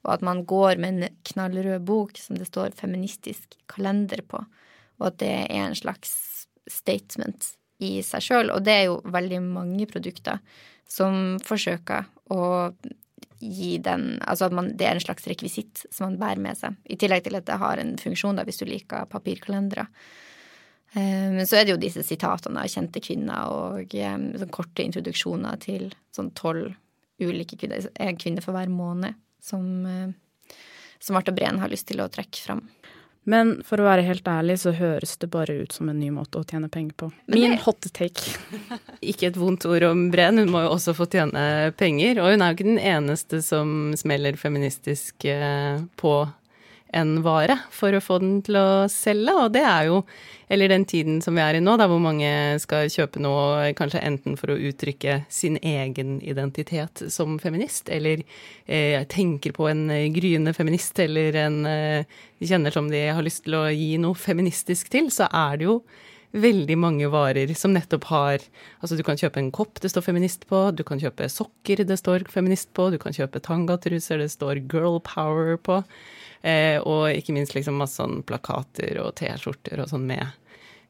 og 0.05 0.17
at 0.17 0.25
man 0.25 0.43
går 0.45 0.77
med 0.81 0.99
en 1.01 1.17
knallrød 1.31 1.81
bok 1.87 2.19
som 2.21 2.37
det 2.37 2.47
står 2.51 2.75
'feministisk 2.77 3.57
kalender' 3.67 4.21
på, 4.21 4.45
og 4.99 5.07
at 5.07 5.17
det 5.17 5.33
er 5.49 5.65
en 5.65 5.75
slags 5.75 6.45
statement 6.69 7.55
i 7.79 8.01
seg 8.01 8.21
sjøl. 8.21 8.51
Og 8.51 8.63
det 8.63 8.73
er 8.73 8.83
jo 8.83 9.01
veldig 9.03 9.41
mange 9.41 9.87
produkter 9.89 10.39
som 10.87 11.39
forsøker 11.43 12.05
å 12.29 12.71
gi 13.43 13.77
den 13.83 14.17
Altså 14.21 14.47
at 14.47 14.55
man, 14.55 14.71
det 14.77 14.87
er 14.87 14.97
en 14.97 15.03
slags 15.03 15.27
rekvisitt 15.29 15.85
som 15.91 16.07
man 16.07 16.19
bærer 16.21 16.41
med 16.43 16.59
seg. 16.59 16.77
I 16.85 16.97
tillegg 16.99 17.25
til 17.25 17.37
at 17.39 17.47
det 17.47 17.59
har 17.61 17.81
en 17.81 17.95
funksjon 17.99 18.39
da, 18.39 18.45
hvis 18.47 18.61
du 18.61 18.67
liker 18.69 19.09
papirkalendere. 19.11 19.87
Eh, 20.93 21.29
men 21.33 21.47
så 21.49 21.57
er 21.57 21.65
det 21.65 21.73
jo 21.73 21.81
disse 21.81 22.03
sitatene 22.05 22.63
av 22.63 22.69
kjente 22.69 23.01
kvinner 23.03 23.49
og 23.53 23.95
um, 23.97 24.27
sånn 24.37 24.53
korte 24.53 24.85
introduksjoner 24.85 25.57
til 25.63 25.87
sånn 26.13 26.29
tolv 26.37 26.75
ulike 27.23 27.57
kvinner. 27.57 27.87
En 28.01 28.19
kvinne 28.19 28.43
for 28.45 28.55
hver 28.55 28.69
måned 28.69 29.17
som, 29.41 29.65
uh, 29.87 30.53
som 31.01 31.17
Marta 31.17 31.33
Breen 31.33 31.61
har 31.63 31.71
lyst 31.73 31.89
til 31.89 32.03
å 32.03 32.09
trekke 32.13 32.45
fram. 32.45 32.67
Men 33.29 33.55
for 33.63 33.79
å 33.79 33.87
være 33.87 34.03
helt 34.07 34.27
ærlig 34.27 34.57
så 34.63 34.73
høres 34.75 35.15
det 35.21 35.29
bare 35.31 35.55
ut 35.63 35.75
som 35.75 35.87
en 35.89 35.99
ny 35.99 36.09
måte 36.11 36.41
å 36.41 36.47
tjene 36.47 36.67
penger 36.71 36.95
på. 36.99 37.09
Min 37.31 37.55
hot 37.63 37.87
take. 37.95 38.35
Ikke 39.13 39.29
et 39.29 39.39
vondt 39.39 39.67
ord 39.69 39.85
om 39.87 40.05
Brenn, 40.13 40.41
hun 40.41 40.51
må 40.51 40.65
jo 40.65 40.73
også 40.75 40.95
få 40.97 41.07
tjene 41.11 41.71
penger. 41.79 42.19
Og 42.19 42.33
hun 42.33 42.43
er 42.43 42.51
jo 42.51 42.57
ikke 42.57 42.69
den 42.69 42.81
eneste 42.81 43.39
som 43.45 43.93
smeller 43.99 44.39
feministisk 44.39 45.27
eh, 45.29 45.79
på 45.99 46.15
en 46.93 47.17
vare 47.25 47.57
for 47.73 47.95
å 47.95 48.01
få 48.03 48.19
den 48.23 48.37
til 48.45 48.57
å 48.59 48.67
selge, 48.91 49.33
og 49.33 49.51
det 49.55 49.65
er 49.65 49.89
jo 49.89 50.03
eller 50.53 50.69
den 50.69 50.85
tiden 50.85 51.21
som 51.21 51.33
vi 51.33 51.41
er 51.41 51.57
i 51.57 51.61
nå, 51.63 51.73
da 51.79 51.87
hvor 51.89 52.01
mange 52.03 52.29
skal 52.61 52.91
kjøpe 52.91 53.21
noe 53.23 53.71
kanskje 53.77 54.03
enten 54.05 54.35
for 54.37 54.53
å 54.53 54.59
uttrykke 54.69 55.23
sin 55.31 55.57
egen 55.57 56.19
identitet 56.21 57.05
som 57.13 57.39
feminist, 57.41 57.89
eller 57.89 58.21
eh, 58.67 59.01
tenker 59.09 59.55
på 59.55 59.65
en 59.71 59.87
eh, 59.89 60.09
gryende 60.13 60.53
feminist, 60.53 60.99
eller 61.01 61.39
en 61.45 61.59
eh, 61.65 62.19
kjenner 62.43 62.75
som 62.75 62.91
de 62.91 63.01
har 63.09 63.25
lyst 63.25 63.47
til 63.47 63.57
å 63.57 63.65
gi 63.71 63.95
noe 64.01 64.19
feministisk 64.19 64.93
til, 64.93 65.09
så 65.13 65.29
er 65.31 65.57
det 65.57 65.71
jo 65.71 65.79
veldig 66.33 66.75
mange 66.81 67.09
varer 67.13 67.51
som 67.57 67.73
nettopp 67.75 68.07
har 68.09 68.43
Altså, 68.81 68.97
du 68.97 69.03
kan 69.05 69.19
kjøpe 69.19 69.39
en 69.41 69.51
kopp 69.53 69.79
det 69.83 69.91
står 69.93 70.05
feminist 70.07 70.47
på, 70.49 70.65
du 70.75 70.83
kan 70.87 71.01
kjøpe 71.01 71.29
sokker 71.31 71.83
det 71.87 71.97
står 72.01 72.27
feminist 72.31 72.73
på, 72.75 72.89
du 72.91 72.99
kan 73.01 73.15
kjøpe 73.15 73.41
tangatruser 73.43 74.21
det 74.21 74.31
står 74.33 74.63
girl 74.71 74.99
power 75.05 75.57
på, 75.61 75.81
eh, 76.41 76.79
og 76.81 77.11
ikke 77.13 77.35
minst 77.37 77.55
liksom 77.55 77.77
masse 77.79 78.01
sånn 78.01 78.23
plakater 78.27 78.99
og 79.03 79.13
T-skjorter 79.19 79.83
og 79.83 79.91
sånn 79.93 80.07
med 80.09 80.25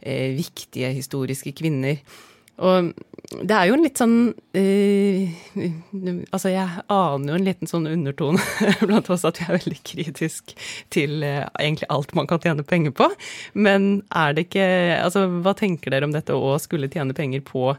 eh, 0.01 0.31
viktige 0.37 0.93
historiske 0.95 1.53
kvinner. 1.59 1.99
Og 2.61 2.93
det 3.41 3.55
er 3.55 3.69
jo 3.69 3.77
en 3.77 3.83
litt 3.85 3.97
sånn 3.97 4.17
eh, 4.57 5.31
Altså, 6.33 6.51
jeg 6.51 6.83
aner 6.91 7.31
jo 7.31 7.37
en 7.39 7.47
liten 7.47 7.69
sånn 7.69 7.87
undertone 7.89 8.41
blant 8.87 9.09
oss 9.13 9.25
at 9.25 9.39
vi 9.39 9.47
er 9.47 9.57
veldig 9.57 9.79
kritisk 9.87 10.53
til 10.93 11.23
eh, 11.25 11.47
egentlig 11.61 11.89
alt 11.93 12.13
man 12.17 12.29
kan 12.29 12.41
tjene 12.43 12.65
penger 12.67 12.93
på. 12.97 13.09
Men 13.57 14.03
er 14.13 14.35
det 14.35 14.47
ikke 14.49 14.67
Altså, 14.99 15.25
hva 15.45 15.55
tenker 15.57 15.93
dere 15.93 16.09
om 16.09 16.13
dette 16.13 16.35
å 16.35 16.53
skulle 16.61 16.91
tjene 16.93 17.15
penger 17.17 17.41
på 17.47 17.71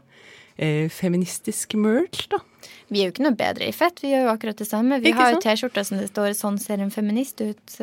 eh, 0.57 0.91
feministisk 0.91 1.77
merch, 1.79 2.25
da? 2.33 2.41
Vi 2.91 3.01
er 3.01 3.07
jo 3.07 3.15
ikke 3.15 3.25
noe 3.25 3.37
bedre 3.37 3.69
i 3.69 3.73
fett, 3.73 4.01
vi 4.03 4.11
gjør 4.11 4.27
jo 4.27 4.33
akkurat 4.35 4.59
det 4.59 4.67
samme. 4.67 4.99
Vi 5.01 5.09
Ikke 5.09 5.23
har 5.23 5.35
jo? 5.37 5.41
T-skjorter 5.41 5.85
som 5.87 5.97
det 5.97 6.09
står 6.11 6.35
'Sånn 6.37 6.59
ser 6.61 6.83
en 6.83 6.93
feminist 6.93 7.41
ut' 7.41 7.77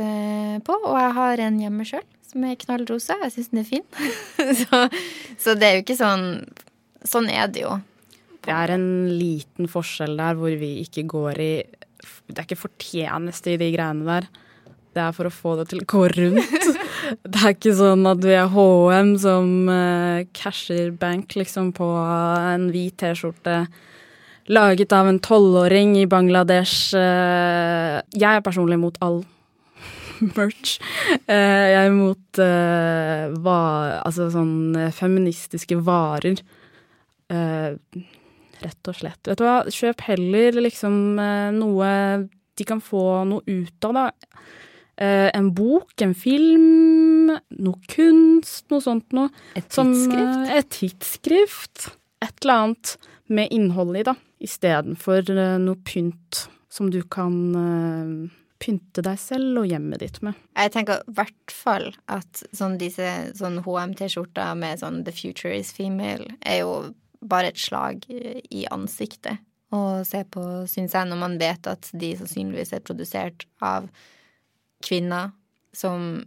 på, 0.63 0.75
og 0.77 0.99
jeg 0.99 1.15
har 1.17 1.43
en 1.43 1.59
hjemme 1.59 1.87
sjøl 1.89 2.05
som 2.33 2.45
er 2.49 2.55
knallrosa. 2.61 3.19
Jeg 3.25 3.33
syns 3.35 3.51
den 3.51 3.63
er 3.63 3.67
fin. 3.69 3.85
så, 4.63 4.85
så 5.39 5.55
det 5.59 5.69
er 5.69 5.75
jo 5.77 5.83
ikke 5.85 5.99
sånn 5.99 6.27
Sånn 7.09 7.29
er 7.33 7.51
det 7.53 7.65
jo. 7.65 7.77
Det 8.43 8.53
er 8.55 8.75
en 8.75 8.87
liten 9.15 9.69
forskjell 9.71 10.17
der 10.19 10.39
hvor 10.39 10.55
vi 10.59 10.75
ikke 10.83 11.05
går 11.11 11.43
i 11.43 11.53
Det 12.27 12.39
er 12.39 12.47
ikke 12.47 12.65
fortjeneste 12.65 13.55
i 13.55 13.61
de 13.61 13.69
greiene 13.75 14.07
der. 14.09 14.27
Det 14.93 15.01
er 15.01 15.15
for 15.17 15.29
å 15.29 15.33
få 15.33 15.55
det 15.61 15.71
til 15.71 15.83
å 15.83 15.89
gå 15.89 16.03
rundt. 16.13 16.67
Det 17.33 17.41
er 17.41 17.55
ikke 17.55 17.73
sånn 17.77 18.05
at 18.09 18.21
vi 18.23 18.35
er 18.37 18.51
HM 18.53 19.15
som 19.21 19.49
uh, 19.69 20.23
casher 20.37 20.93
bank 20.95 21.35
liksom 21.37 21.73
på 21.77 21.89
en 21.99 22.69
hvit 22.73 22.95
T-skjorte 23.01 23.57
laget 24.53 24.93
av 24.95 25.09
en 25.11 25.19
tolvåring 25.23 25.97
i 26.01 26.07
Bangladesh. 26.11 26.95
Uh, 26.95 28.01
jeg 28.15 28.29
er 28.29 28.45
personlig 28.45 28.79
imot 28.79 29.01
all 29.05 29.23
merch. 30.37 30.79
Uh, 31.27 31.67
jeg 31.73 31.79
er 31.81 31.91
imot 31.91 32.43
uh, 32.43 33.33
va 33.45 33.61
altså 34.03 34.29
sånn 34.33 34.77
eh, 34.79 34.95
feministiske 34.95 35.79
varer. 35.85 36.43
Eh, 37.33 38.03
rett 38.63 38.89
og 38.91 38.99
slett. 38.99 39.21
Vet 39.27 39.41
du 39.41 39.47
hva, 39.47 39.63
kjøp 39.73 40.05
heller 40.07 40.61
liksom 40.63 41.19
eh, 41.19 41.49
noe 41.57 41.89
de 42.59 42.67
kan 42.69 42.83
få 42.85 43.25
noe 43.29 43.43
ut 43.49 43.87
av, 43.89 43.97
da. 43.97 44.05
Eh, 45.01 45.31
en 45.35 45.49
bok, 45.57 45.95
en 46.05 46.13
film, 46.15 47.33
noe 47.33 47.81
kunst, 47.91 48.67
noe 48.71 48.85
sånt 48.85 49.15
noe. 49.17 49.33
Et 49.57 49.73
Som, 49.73 49.91
tidsskrift? 49.95 50.45
eh, 50.45 50.59
et 50.61 50.71
tidsskrift. 50.77 51.89
Et 52.23 52.45
eller 52.45 52.55
annet 52.67 52.97
med 53.33 53.49
innhold 53.57 53.97
i, 53.97 54.05
da. 54.07 54.15
Istedenfor 54.43 55.31
uh, 55.33 55.57
noe 55.63 55.79
pynt 55.87 56.45
som 56.73 56.89
du 56.91 57.01
kan 57.11 57.35
eh, 57.57 58.31
pynte 58.63 59.03
deg 59.05 59.19
selv 59.21 59.63
og 59.63 59.67
hjemmet 59.71 60.03
ditt 60.03 60.21
med. 60.23 60.39
Jeg 60.59 60.73
tenker 60.75 61.03
i 61.03 61.15
hvert 61.17 61.53
fall 61.55 61.89
at 62.11 62.43
sånn 62.55 62.77
disse 62.81 63.09
sånn 63.39 63.61
HM-T-skjorter 63.65 64.55
med 64.59 64.81
sånn 64.83 65.03
'The 65.05 65.15
future 65.15 65.55
is 65.57 65.73
female' 65.75 66.29
er 66.47 66.63
jo 66.63 66.73
bare 67.23 67.53
et 67.53 67.61
slag 67.61 68.05
i 68.11 68.67
ansiktet 68.73 69.43
å 69.73 70.03
se 70.05 70.21
på, 70.29 70.43
syns 70.69 70.93
jeg, 70.97 71.09
når 71.09 71.21
man 71.21 71.39
vet 71.41 71.69
at 71.71 71.89
de 71.97 72.13
sannsynligvis 72.19 72.75
er 72.77 72.85
produsert 72.85 73.47
av 73.65 73.89
kvinner 74.85 75.33
som 75.73 76.21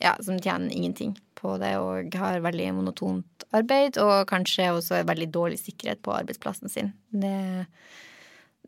ja, 0.00 0.14
som 0.22 0.38
tjener 0.40 0.72
ingenting 0.72 1.16
på 1.36 1.56
det 1.60 1.74
og 1.80 2.14
har 2.16 2.40
veldig 2.44 2.70
monotont 2.76 3.44
arbeid, 3.56 3.98
og 4.00 4.28
kanskje 4.30 4.70
også 4.72 5.00
er 5.00 5.08
veldig 5.08 5.28
dårlig 5.34 5.58
sikkerhet 5.60 6.00
på 6.04 6.14
arbeidsplassen 6.14 6.72
sin. 6.72 6.92
Det, 7.10 7.34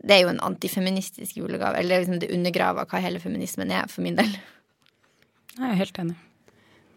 det 0.03 0.17
er 0.17 0.25
jo 0.27 0.33
en 0.33 0.43
antifeministisk 0.45 1.39
julegave. 1.41 1.81
Eller 1.81 2.03
liksom 2.03 2.21
det 2.21 2.33
undergraver 2.35 2.89
hva 2.89 3.01
hele 3.01 3.23
feminismen 3.23 3.73
er, 3.73 3.89
for 3.89 4.05
min 4.05 4.19
del. 4.19 4.35
Jeg 5.57 5.69
er 5.71 5.81
helt 5.81 6.03
enig. 6.03 6.19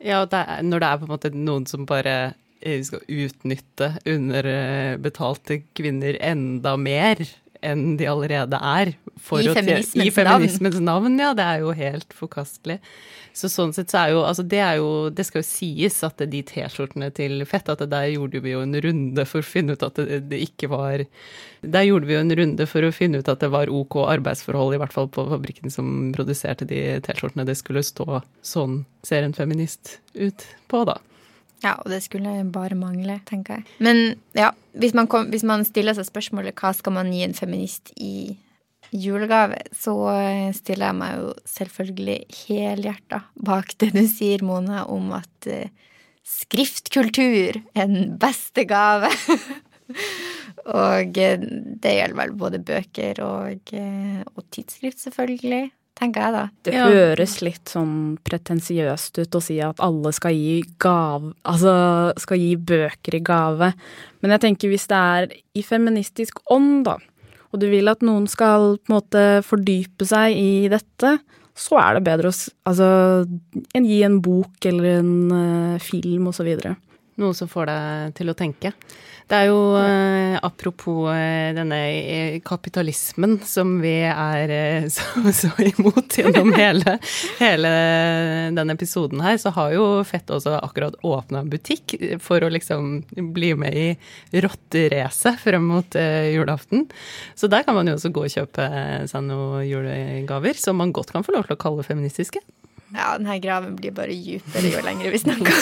Ja, 0.03 0.25
det 0.27 0.41
er, 0.41 0.65
når 0.67 0.83
det 0.83 0.89
er 0.89 0.99
på 0.99 1.07
en 1.07 1.13
måte 1.13 1.31
noen 1.35 1.69
som 1.69 1.87
bare 1.87 2.15
eh, 2.61 2.81
skal 2.85 3.03
utnytte 3.07 3.93
underbetalte 4.05 5.61
kvinner 5.77 6.19
enda 6.21 6.75
mer 6.77 7.23
enn 7.65 7.95
de 7.97 8.07
allerede 8.09 8.59
er. 8.59 8.93
I 9.15 9.47
feminismens 9.47 9.95
I 10.05 10.11
feminismens 10.13 10.79
navn. 10.83 11.17
ja. 11.19 11.33
Det 11.33 11.45
er 11.45 11.63
jo 11.63 11.71
helt 11.75 12.13
forkastelig. 12.13 12.79
Så 13.35 13.49
sånn 13.51 13.73
sett 13.75 13.91
så 13.91 13.99
er 13.99 14.13
jo 14.13 14.21
Altså, 14.23 14.45
det 14.47 14.61
er 14.63 14.77
jo 14.79 15.09
Det 15.11 15.25
skal 15.27 15.41
jo 15.41 15.47
sies 15.47 15.97
at 16.07 16.21
de 16.31 16.39
T-skjortene 16.47 17.09
til 17.15 17.43
Fett, 17.49 17.67
at 17.67 17.81
det 17.83 17.89
der 17.91 18.07
gjorde 18.13 18.39
vi 18.43 18.53
jo 18.53 18.61
en 18.63 18.77
runde 18.85 19.25
for 19.27 19.43
å 19.43 19.47
finne 19.47 19.75
ut 19.75 19.83
at 19.83 19.99
det, 19.99 20.21
det 20.31 20.39
ikke 20.45 20.69
var 20.71 21.03
Der 21.65 21.87
gjorde 21.87 22.07
vi 22.07 22.15
jo 22.15 22.21
en 22.23 22.35
runde 22.39 22.67
for 22.69 22.85
å 22.85 22.93
finne 22.95 23.19
ut 23.19 23.31
at 23.31 23.43
det 23.43 23.51
var 23.51 23.71
OK 23.71 23.97
arbeidsforhold, 24.05 24.75
i 24.75 24.79
hvert 24.79 24.95
fall 24.95 25.09
på 25.11 25.25
fabrikken 25.31 25.73
som 25.73 26.13
produserte 26.15 26.67
de 26.69 27.01
T-skjortene. 27.03 27.47
Det 27.47 27.57
skulle 27.59 27.83
stå 27.83 28.21
sånn 28.45 28.83
ser 29.03 29.25
en 29.25 29.35
feminist 29.35 29.97
ut 30.13 30.45
på, 30.71 30.85
da. 30.87 30.99
Ja, 31.63 31.75
og 31.81 31.89
det 31.91 32.01
skulle 32.05 32.33
bare 32.53 32.77
mangle, 32.77 33.19
tenker 33.27 33.59
jeg. 33.59 33.67
Men 33.83 34.17
ja, 34.37 34.51
hvis 34.77 34.95
man, 34.97 35.07
kom, 35.11 35.29
hvis 35.31 35.45
man 35.47 35.65
stiller 35.67 35.95
seg 35.97 36.07
spørsmålet 36.07 36.57
hva 36.59 36.73
skal 36.75 36.97
man 36.97 37.13
gi 37.13 37.23
en 37.25 37.37
feminist 37.37 37.93
i 37.95 38.35
julegave, 38.95 39.61
så 39.75 39.95
eh, 40.13 40.51
stiller 40.55 40.91
jeg 40.91 40.99
meg 40.99 41.17
jo 41.19 41.31
selvfølgelig 41.49 42.19
helhjerta 42.45 43.21
bak 43.47 43.75
det 43.81 43.91
du 43.95 44.03
sier, 44.09 44.43
Mona, 44.45 44.85
om 44.91 45.11
at 45.17 45.49
eh, 45.49 45.71
skriftkultur 46.25 47.59
er 47.75 47.89
den 47.89 48.15
beste 48.21 48.65
gave. 48.69 49.11
og 50.83 51.17
eh, 51.21 51.47
det 51.81 51.95
gjelder 51.97 52.19
vel 52.21 52.35
både 52.39 52.61
bøker 52.65 53.23
og, 53.25 53.75
og 53.75 54.45
tidsskrift, 54.53 55.01
selvfølgelig, 55.07 55.65
tenker 55.95 56.25
jeg 56.25 56.35
da. 56.35 56.43
Det 56.63 56.73
Ja. 56.73 56.87
høres 56.91 57.41
litt 57.41 57.65
sånn 57.71 58.17
pretensiøst 58.23 59.19
ut 59.21 59.37
å 59.37 59.41
si 59.41 59.59
at 59.61 59.79
alle 59.79 60.11
skal 60.11 60.33
gi 60.33 60.63
gave 60.79 61.33
Altså 61.45 62.13
skal 62.19 62.37
gi 62.37 62.55
bøker 62.55 63.15
i 63.15 63.19
gave. 63.19 63.73
Men 64.21 64.31
jeg 64.31 64.41
tenker 64.41 64.69
hvis 64.69 64.87
det 64.87 64.97
er 64.97 65.27
i 65.55 65.63
feministisk 65.63 66.39
ånd, 66.51 66.85
da, 66.85 66.97
og 67.53 67.59
du 67.59 67.69
vil 67.69 67.87
at 67.87 68.01
noen 68.01 68.27
skal 68.27 68.77
på 68.77 68.91
en 68.91 68.97
måte 68.99 69.23
fordype 69.45 70.05
seg 70.05 70.35
i 70.35 70.67
dette, 70.67 71.19
så 71.55 71.79
er 71.79 71.95
det 71.95 72.03
bedre 72.03 72.31
å 72.33 72.35
altså, 72.67 72.89
gi 73.71 74.03
en 74.03 74.19
bok 74.19 74.65
eller 74.67 74.99
en 74.99 75.31
uh, 75.31 75.79
film 75.79 76.27
videre. 76.43 76.75
Noe 77.21 77.35
som 77.37 77.47
får 77.47 77.69
deg 77.69 78.15
til 78.17 78.31
å 78.31 78.35
tenke. 78.35 78.73
Det 79.25 79.37
er 79.39 79.47
jo 79.47 79.59
eh, 79.79 80.35
apropos 80.45 81.07
eh, 81.09 81.49
denne 81.57 81.77
eh, 81.89 82.35
kapitalismen 82.45 83.39
som 83.47 83.77
vi 83.81 83.93
er 84.05 84.51
eh, 84.53 84.87
så, 84.93 85.23
så 85.33 85.49
imot 85.63 86.19
gjennom 86.19 86.51
hele, 86.59 86.97
hele 87.39 87.71
denne 88.53 88.75
episoden 88.75 89.23
her, 89.25 89.39
så 89.41 89.53
har 89.55 89.73
jo 89.73 89.87
Fett 90.05 90.29
også 90.29 90.57
akkurat 90.59 90.99
åpna 91.07 91.41
butikk 91.49 91.95
for 92.21 92.43
å 92.43 92.51
liksom 92.51 92.99
bli 93.33 93.53
med 93.57 93.79
i 93.79 94.43
rotteracet 94.43 95.39
frem 95.41 95.65
mot 95.71 95.97
eh, 95.97 96.35
julaften. 96.35 96.85
Så 97.33 97.49
der 97.49 97.65
kan 97.65 97.79
man 97.79 97.89
jo 97.89 97.95
også 97.95 98.11
gå 98.13 98.27
og 98.27 98.35
kjøpe 98.35 98.69
seg 99.09 99.25
noen 99.25 99.65
julegaver 99.65 100.59
som 100.59 100.77
man 100.83 100.93
godt 100.93 101.15
kan 101.15 101.25
få 101.25 101.33
lov 101.37 101.47
til 101.47 101.57
å 101.57 101.63
kalle 101.63 101.87
feministiske. 101.87 102.43
Ja, 102.95 103.17
denne 103.19 103.35
graven 103.43 103.75
blir 103.75 103.91
bare 103.95 104.15
dypere 104.15 104.69
jo 104.71 104.79
lenger 104.85 105.11
vi 105.11 105.19
snakker. 105.19 105.53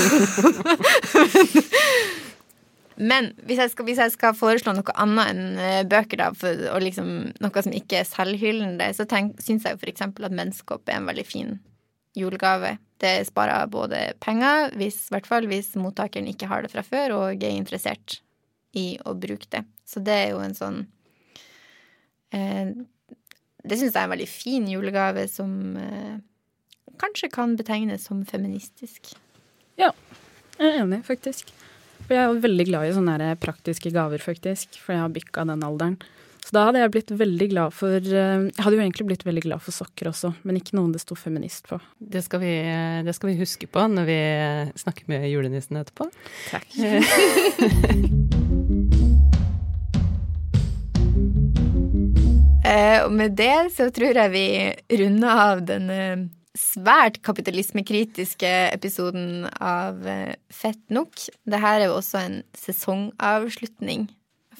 Men 3.02 3.32
hvis 3.48 3.58
jeg, 3.58 3.72
skal, 3.74 3.86
hvis 3.88 4.02
jeg 4.04 4.12
skal 4.14 4.36
foreslå 4.38 4.76
noe 4.78 4.94
annet 5.02 5.30
enn 5.32 5.58
eh, 5.58 5.88
bøker, 5.90 6.18
da, 6.22 6.28
for, 6.38 6.54
og 6.76 6.84
liksom 6.84 7.08
noe 7.42 7.64
som 7.66 7.74
ikke 7.74 7.98
er 8.04 8.10
selvhyllende, 8.10 8.88
så 8.94 9.04
syns 9.10 9.66
jeg 9.66 9.80
f.eks. 9.80 10.02
at 10.06 10.38
menskopp 10.38 10.90
er 10.90 10.96
en 11.00 11.10
veldig 11.10 11.26
fin 11.26 11.56
julegave. 12.18 12.78
Det 13.02 13.26
sparer 13.28 13.68
både 13.72 14.00
penger, 14.24 14.72
hvis, 14.80 15.08
hvert 15.12 15.28
fall 15.28 15.48
hvis 15.50 15.74
mottakeren 15.80 16.30
ikke 16.30 16.48
har 16.52 16.64
det 16.64 16.72
fra 16.74 16.84
før 16.86 17.16
og 17.18 17.44
er 17.44 17.58
interessert 17.58 18.22
i 18.78 18.94
å 19.06 19.16
bruke 19.18 19.50
det. 19.50 19.64
Så 19.90 20.04
det 20.06 20.14
er 20.14 20.30
jo 20.34 20.44
en 20.44 20.56
sånn 20.58 20.78
eh, 22.34 22.70
Det 23.64 23.78
syns 23.78 23.92
jeg 23.92 24.00
er 24.00 24.08
en 24.08 24.14
veldig 24.14 24.30
fin 24.30 24.70
julegave 24.70 25.26
som 25.32 25.52
eh, 25.82 26.16
kanskje 27.02 27.32
kan 27.34 27.56
betegnes 27.60 28.08
som 28.10 28.24
feministisk. 28.26 29.14
Ja, 29.80 29.92
jeg 30.60 30.70
er 30.70 30.82
enig, 30.84 31.04
faktisk. 31.08 31.54
For 32.04 32.18
jeg 32.18 32.26
er 32.26 32.44
veldig 32.44 32.66
glad 32.68 32.90
i 32.90 32.96
sånne 32.96 33.32
praktiske 33.42 33.94
gaver, 33.96 34.22
faktisk. 34.22 34.78
For 34.82 34.96
jeg 34.96 35.04
har 35.06 35.14
bikka 35.14 35.46
den 35.50 35.64
alderen. 35.66 35.98
Så 36.44 36.52
da 36.58 36.66
hadde 36.68 36.82
jeg 36.82 36.92
blitt 36.92 37.12
veldig 37.16 37.46
glad 37.54 37.72
for 37.72 37.96
eh, 37.96 38.42
Jeg 38.50 38.64
hadde 38.66 38.76
jo 38.76 38.84
egentlig 38.84 39.06
blitt 39.08 39.24
veldig 39.24 39.46
glad 39.46 39.64
for 39.64 39.72
sokker 39.76 40.10
også, 40.12 40.34
men 40.44 40.60
ikke 40.60 40.76
noen 40.76 40.92
det 40.92 41.00
sto 41.00 41.16
feminist 41.16 41.70
på. 41.70 41.80
Det 41.98 42.20
skal 42.26 42.44
vi, 42.44 42.52
det 43.08 43.16
skal 43.16 43.32
vi 43.32 43.40
huske 43.40 43.70
på 43.72 43.86
når 43.94 44.10
vi 44.10 44.20
snakker 44.84 45.08
med 45.08 45.30
julenissen 45.32 45.80
etterpå. 45.80 46.10
Takk. 46.52 46.68
Eh, 52.64 53.04
og 53.04 53.12
med 53.12 53.34
det 53.36 53.74
så 53.76 53.90
tror 53.94 54.16
jeg 54.16 54.32
vi 54.32 54.48
runder 55.02 55.42
av 55.44 55.60
denne 55.68 55.98
svært 56.58 57.22
kapitalismekritiske 57.26 58.50
episoden 58.74 59.48
av 59.58 60.04
eh, 60.08 60.36
Fett 60.54 60.84
nok. 60.94 61.16
Dette 61.50 61.72
er 61.72 61.88
jo 61.88 61.96
også 61.98 62.20
en 62.22 62.36
sesongavslutning 62.58 64.06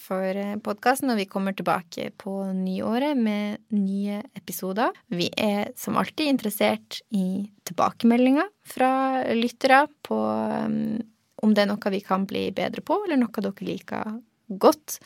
for 0.04 0.26
eh, 0.26 0.56
podkasten, 0.66 1.14
og 1.14 1.22
vi 1.22 1.28
kommer 1.30 1.56
tilbake 1.58 2.10
på 2.20 2.36
nyåret 2.58 3.20
med 3.20 3.62
nye 3.76 4.24
episoder. 4.40 4.96
Vi 5.14 5.30
er 5.38 5.72
som 5.80 6.00
alltid 6.02 6.34
interessert 6.34 7.04
i 7.14 7.46
tilbakemeldinger 7.70 8.50
fra 8.68 8.94
lyttere 9.38 9.86
på 10.04 10.18
um, 10.18 10.98
om 11.44 11.54
det 11.54 11.64
er 11.64 11.70
noe 11.70 11.94
vi 11.94 12.02
kan 12.04 12.26
bli 12.28 12.48
bedre 12.56 12.82
på, 12.86 13.04
eller 13.06 13.22
noe 13.22 13.46
dere 13.46 13.70
liker 13.70 14.18
godt 14.62 14.98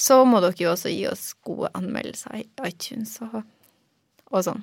så 0.00 0.22
må 0.24 0.40
dere 0.40 0.56
jo 0.56 0.72
også 0.72 0.92
gi 0.92 1.04
oss 1.10 1.30
gode 1.44 1.70
anmeldelser 1.76 2.40
i 2.40 2.44
iTunes 2.68 3.18
og, 3.26 3.42
og 4.32 4.44
sånn. 4.46 4.62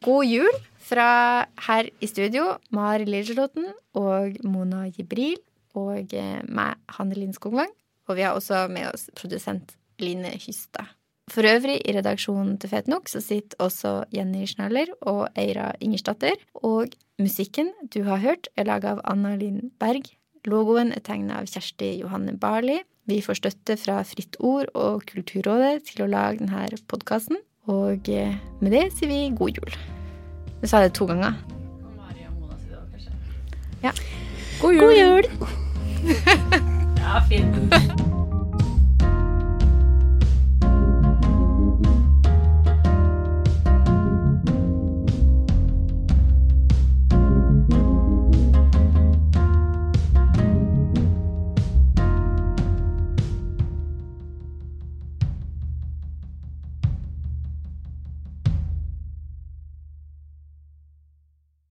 God 0.00 0.24
jul 0.24 0.54
fra 0.80 1.44
her 1.66 1.88
i 2.00 2.08
studio, 2.08 2.54
Mari 2.72 3.04
Ligelotten 3.04 3.66
og 4.00 4.38
Mona 4.48 4.86
Jibril 4.88 5.36
og 5.76 6.14
eh, 6.16 6.38
meg, 6.48 6.78
Hanne 6.96 7.18
Linn 7.18 7.34
Skogvang. 7.36 7.68
Og 8.08 8.16
vi 8.16 8.24
har 8.24 8.32
også 8.32 8.64
med 8.72 8.88
oss 8.88 9.10
produsent 9.18 9.76
Line 10.00 10.32
Hystad. 10.40 10.88
For 11.30 11.46
øvrig, 11.46 11.76
i 11.84 11.92
redaksjonen 11.94 12.56
til 12.58 12.72
Fet 12.72 12.88
nok 12.90 13.12
så 13.12 13.20
sitter 13.22 13.60
også 13.62 13.92
Jenny 14.10 14.46
Schnaller 14.48 14.88
og 15.04 15.28
Eira 15.38 15.68
Ingersdatter. 15.84 16.40
Og 16.54 16.96
musikken 17.20 17.70
du 17.92 18.00
har 18.08 18.24
hørt, 18.24 18.48
er 18.56 18.66
laga 18.66 18.96
av 18.96 19.04
Anna 19.04 19.36
Linn 19.36 19.68
Berg. 19.78 20.08
Logoen 20.48 20.94
er 20.96 21.04
tegna 21.04 21.42
av 21.42 21.52
Kjersti 21.52 21.92
Johanne 22.00 22.34
Barli. 22.40 22.80
Vi 23.04 23.20
får 23.22 23.42
støtte 23.42 23.76
fra 23.76 24.00
Fritt 24.08 24.40
Ord 24.40 24.72
og 24.72 25.04
Kulturrådet 25.12 25.90
til 25.92 26.06
å 26.06 26.10
lage 26.10 26.40
denne 26.40 26.80
podkasten. 26.88 27.38
Og 27.68 28.08
eh, 28.08 28.36
med 28.60 28.70
det 28.72 28.86
sier 28.96 29.08
vi 29.08 29.36
god 29.36 29.60
jul. 29.60 29.76
Du 30.62 30.68
sa 30.68 30.82
det 30.82 30.94
to 30.96 31.06
ganger. 31.06 31.32
Ja. 33.82 33.92
God 34.60 34.72
jul! 34.72 34.80
God 34.80 34.96
jul! 34.96 35.24
ja, 37.00 37.20
fint. 37.28 38.16